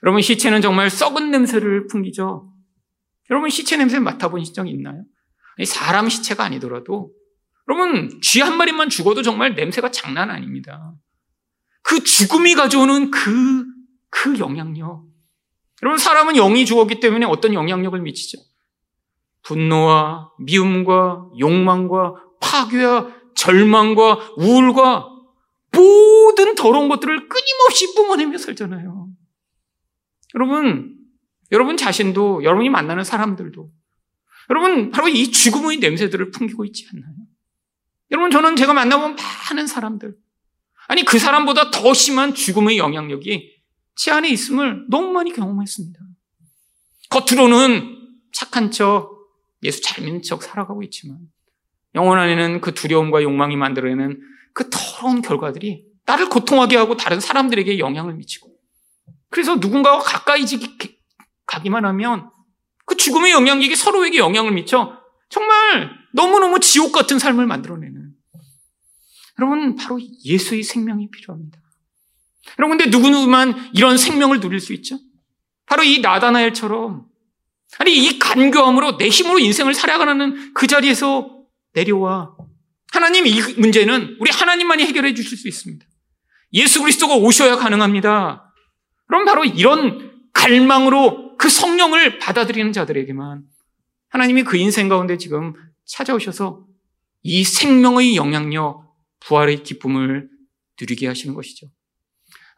[0.03, 2.52] 여러분, 시체는 정말 썩은 냄새를 풍기죠.
[3.33, 5.05] 여러분, 시체 냄새 맡아보신 적 있나요?
[5.65, 7.11] 사람 시체가 아니더라도
[7.67, 10.93] 여러분, 쥐 한 마리만 죽어도 정말 냄새가 장난 아닙니다.
[11.83, 13.65] 그 죽음이 가져오는 그,
[14.11, 15.07] 그 영향력.
[15.83, 18.37] 여러분, 사람은 영이 죽었기 때문에 어떤 영향력을 미치죠?
[19.45, 25.09] 분노와 미움과 욕망과 파괴와 절망과 우울과
[25.73, 29.09] 모든 더러운 것들을 끊임없이 뿜어내며 살잖아요.
[30.35, 31.02] 여러분,
[31.53, 33.71] 여러분 자신도, 여러분이 만나는 사람들도,
[34.51, 37.13] 여러분, 바로 이 죽음의 냄새들을 풍기고 있지 않나요?
[38.11, 40.15] 여러분, 저는 제가 만나본 많은 사람들,
[40.89, 43.51] 아니, 그 사람보다 더 심한 죽음의 영향력이
[43.95, 46.01] 제 안에 있음을 너무 많이 경험했습니다.
[47.11, 47.99] 겉으로는
[48.33, 49.11] 착한 척,
[49.63, 51.19] 예수 잘 믿는 척 살아가고 있지만,
[51.95, 54.21] 영혼 안에는 그 두려움과 욕망이 만들어내는
[54.55, 58.51] 그 더러운 결과들이 나를 고통하게 하고 다른 사람들에게 영향을 미치고,
[59.29, 60.47] 그래서 누군가와 가까이
[61.53, 62.31] 가기만 하면
[62.87, 64.99] 그 죽음의 영향력이 서로에게 영향을 미쳐
[65.29, 68.11] 정말 너무너무 지옥 같은 삶을 만들어내는.
[69.39, 71.59] 여러분, 바로 예수의 생명이 필요합니다.
[72.59, 74.99] 여러분, 근데 누구누구만 이런 생명을 누릴 수 있죠?
[75.67, 77.07] 바로 이 나다나엘처럼,
[77.79, 82.37] 아니, 이 간교함으로 내 힘으로 인생을 살아가는 그 자리에서 내려와.
[82.93, 85.87] 하나님 이 문제는 우리 하나님만이 해결해 주실 수 있습니다.
[86.53, 88.53] 예수 그리스도가 오셔야 가능합니다.
[89.07, 93.43] 그럼 바로 이런 갈망으로 그 성령을 받아들이는 자들에게만
[94.11, 96.65] 하나님이 그 인생 가운데 지금 찾아오셔서
[97.23, 100.31] 이 생명의 영향력, 부활의 기쁨을
[100.81, 101.67] 누리게 하시는 것이죠.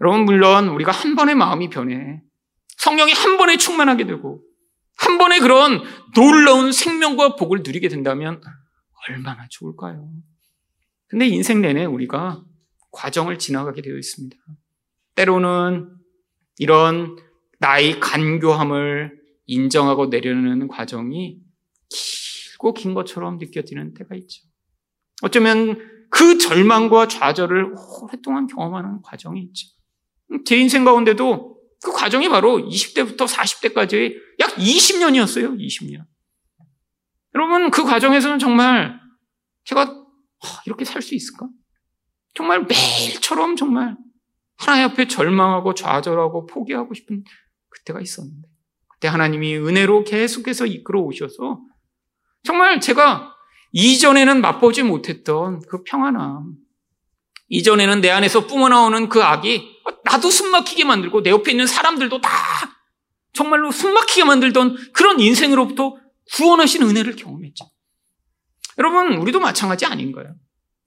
[0.03, 2.21] 여러분, 물론 우리가 한 번의 마음이 변해
[2.77, 4.43] 성령이 한 번에 충만하게 되고
[4.99, 5.83] 한 번에 그런
[6.15, 8.43] 놀라운 생명과 복을 누리게 된다면
[9.09, 10.13] 얼마나 좋을까요?
[11.07, 12.45] 근데 인생 내내 우리가
[12.91, 14.37] 과정을 지나가게 되어 있습니다.
[15.15, 15.89] 때로는
[16.59, 17.17] 이런
[17.65, 21.39] 나의 간교함을 인정하고 내려놓는 과정이
[21.89, 24.43] 길고 긴 것처럼 느껴지는 때가 있죠.
[25.23, 25.79] 어쩌면
[26.11, 29.69] 그 절망과 좌절을 오랫동안 경험하는 과정이 있죠.
[30.45, 35.59] 제 인생 가운데도 그 과정이 바로 20대부터 40대까지의 약 20년이었어요.
[35.59, 36.05] 20년.
[37.35, 39.01] 여러분, 그 과정에서는 정말
[39.65, 40.05] 제가
[40.67, 41.49] 이렇게 살 수 있을까?
[42.35, 43.97] 정말 매일처럼 정말
[44.57, 47.25] 하나님 앞에 절망하고 좌절하고 포기하고 싶은
[47.85, 48.49] 그때가 있었는데
[48.89, 51.61] 그때 하나님이 은혜로 계속해서 이끌어 오셔서
[52.43, 53.35] 정말 제가
[53.73, 56.55] 이전에는 맛보지 못했던 그 평안함
[57.49, 62.31] 이전에는 내 안에서 뿜어나오는 그 악이 나도 숨막히게 만들고 내 옆에 있는 사람들도 다
[63.33, 65.97] 정말로 숨막히게 만들던 그런 인생으로부터
[66.35, 67.69] 구원하신 은혜를 경험했죠.
[68.79, 70.35] 여러분, 우리도 마찬가지 아닌가요?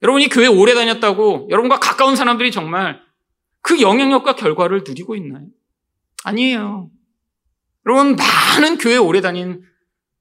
[0.02, 3.00] 여러분이 교회 오래 다녔다고 여러분과 가까운 사람들이 정말
[3.60, 5.46] 그 영향력과 결과를 누리고 있나요?
[6.24, 6.90] 아니에요.
[7.86, 9.62] 여러분, 많은 교회 오래 다닌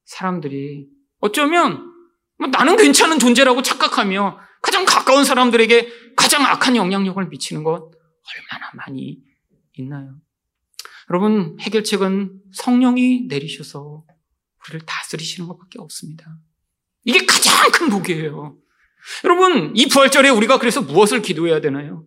[0.05, 0.87] 사람들이
[1.19, 1.91] 어쩌면
[2.37, 9.19] 뭐 나는 괜찮은 존재라고 착각하며 가장 가까운 사람들에게 가장 악한 영향력을 미치는 것 얼마나 많이
[9.73, 10.15] 있나요?
[11.09, 14.03] 여러분, 해결책은 성령이 내리셔서
[14.65, 16.37] 우리를 다스리시는 것밖에 없습니다.
[17.03, 18.57] 이게 가장 큰 복이에요.
[19.23, 22.05] 여러분, 이 부활절에 우리가 그래서 무엇을 기도해야 되나요?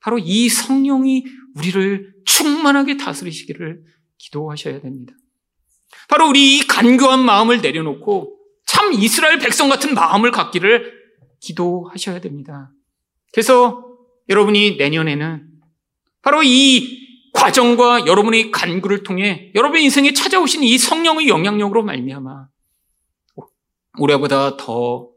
[0.00, 1.24] 바로 이 성령이
[1.56, 3.82] 우리를 충만하게 다스리시기를
[4.18, 5.14] 기도하셔야 됩니다.
[6.08, 10.92] 바로 우리 이 간교한 마음을 내려놓고 참 이스라엘 백성 같은 마음을 갖기를
[11.40, 12.70] 기도하셔야 됩니다.
[13.32, 13.84] 그래서
[14.28, 15.48] 여러분이 내년에는
[16.22, 22.48] 바로 이 과정과 여러분의 간구를 통해 여러분의 인생에 찾아오신 이 성령의 영향력으로 말미암아
[23.98, 25.10] 올해보다 더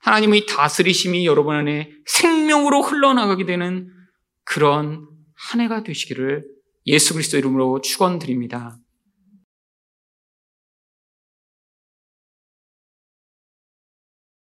[0.00, 3.88] 하나님의 다스리심이 여러분 안에 생명으로 흘러나가게 되는
[4.44, 5.08] 그런
[5.50, 6.46] 한 해가 되시기를
[6.86, 8.78] 예수 그리스도 이름으로 축원드립니다.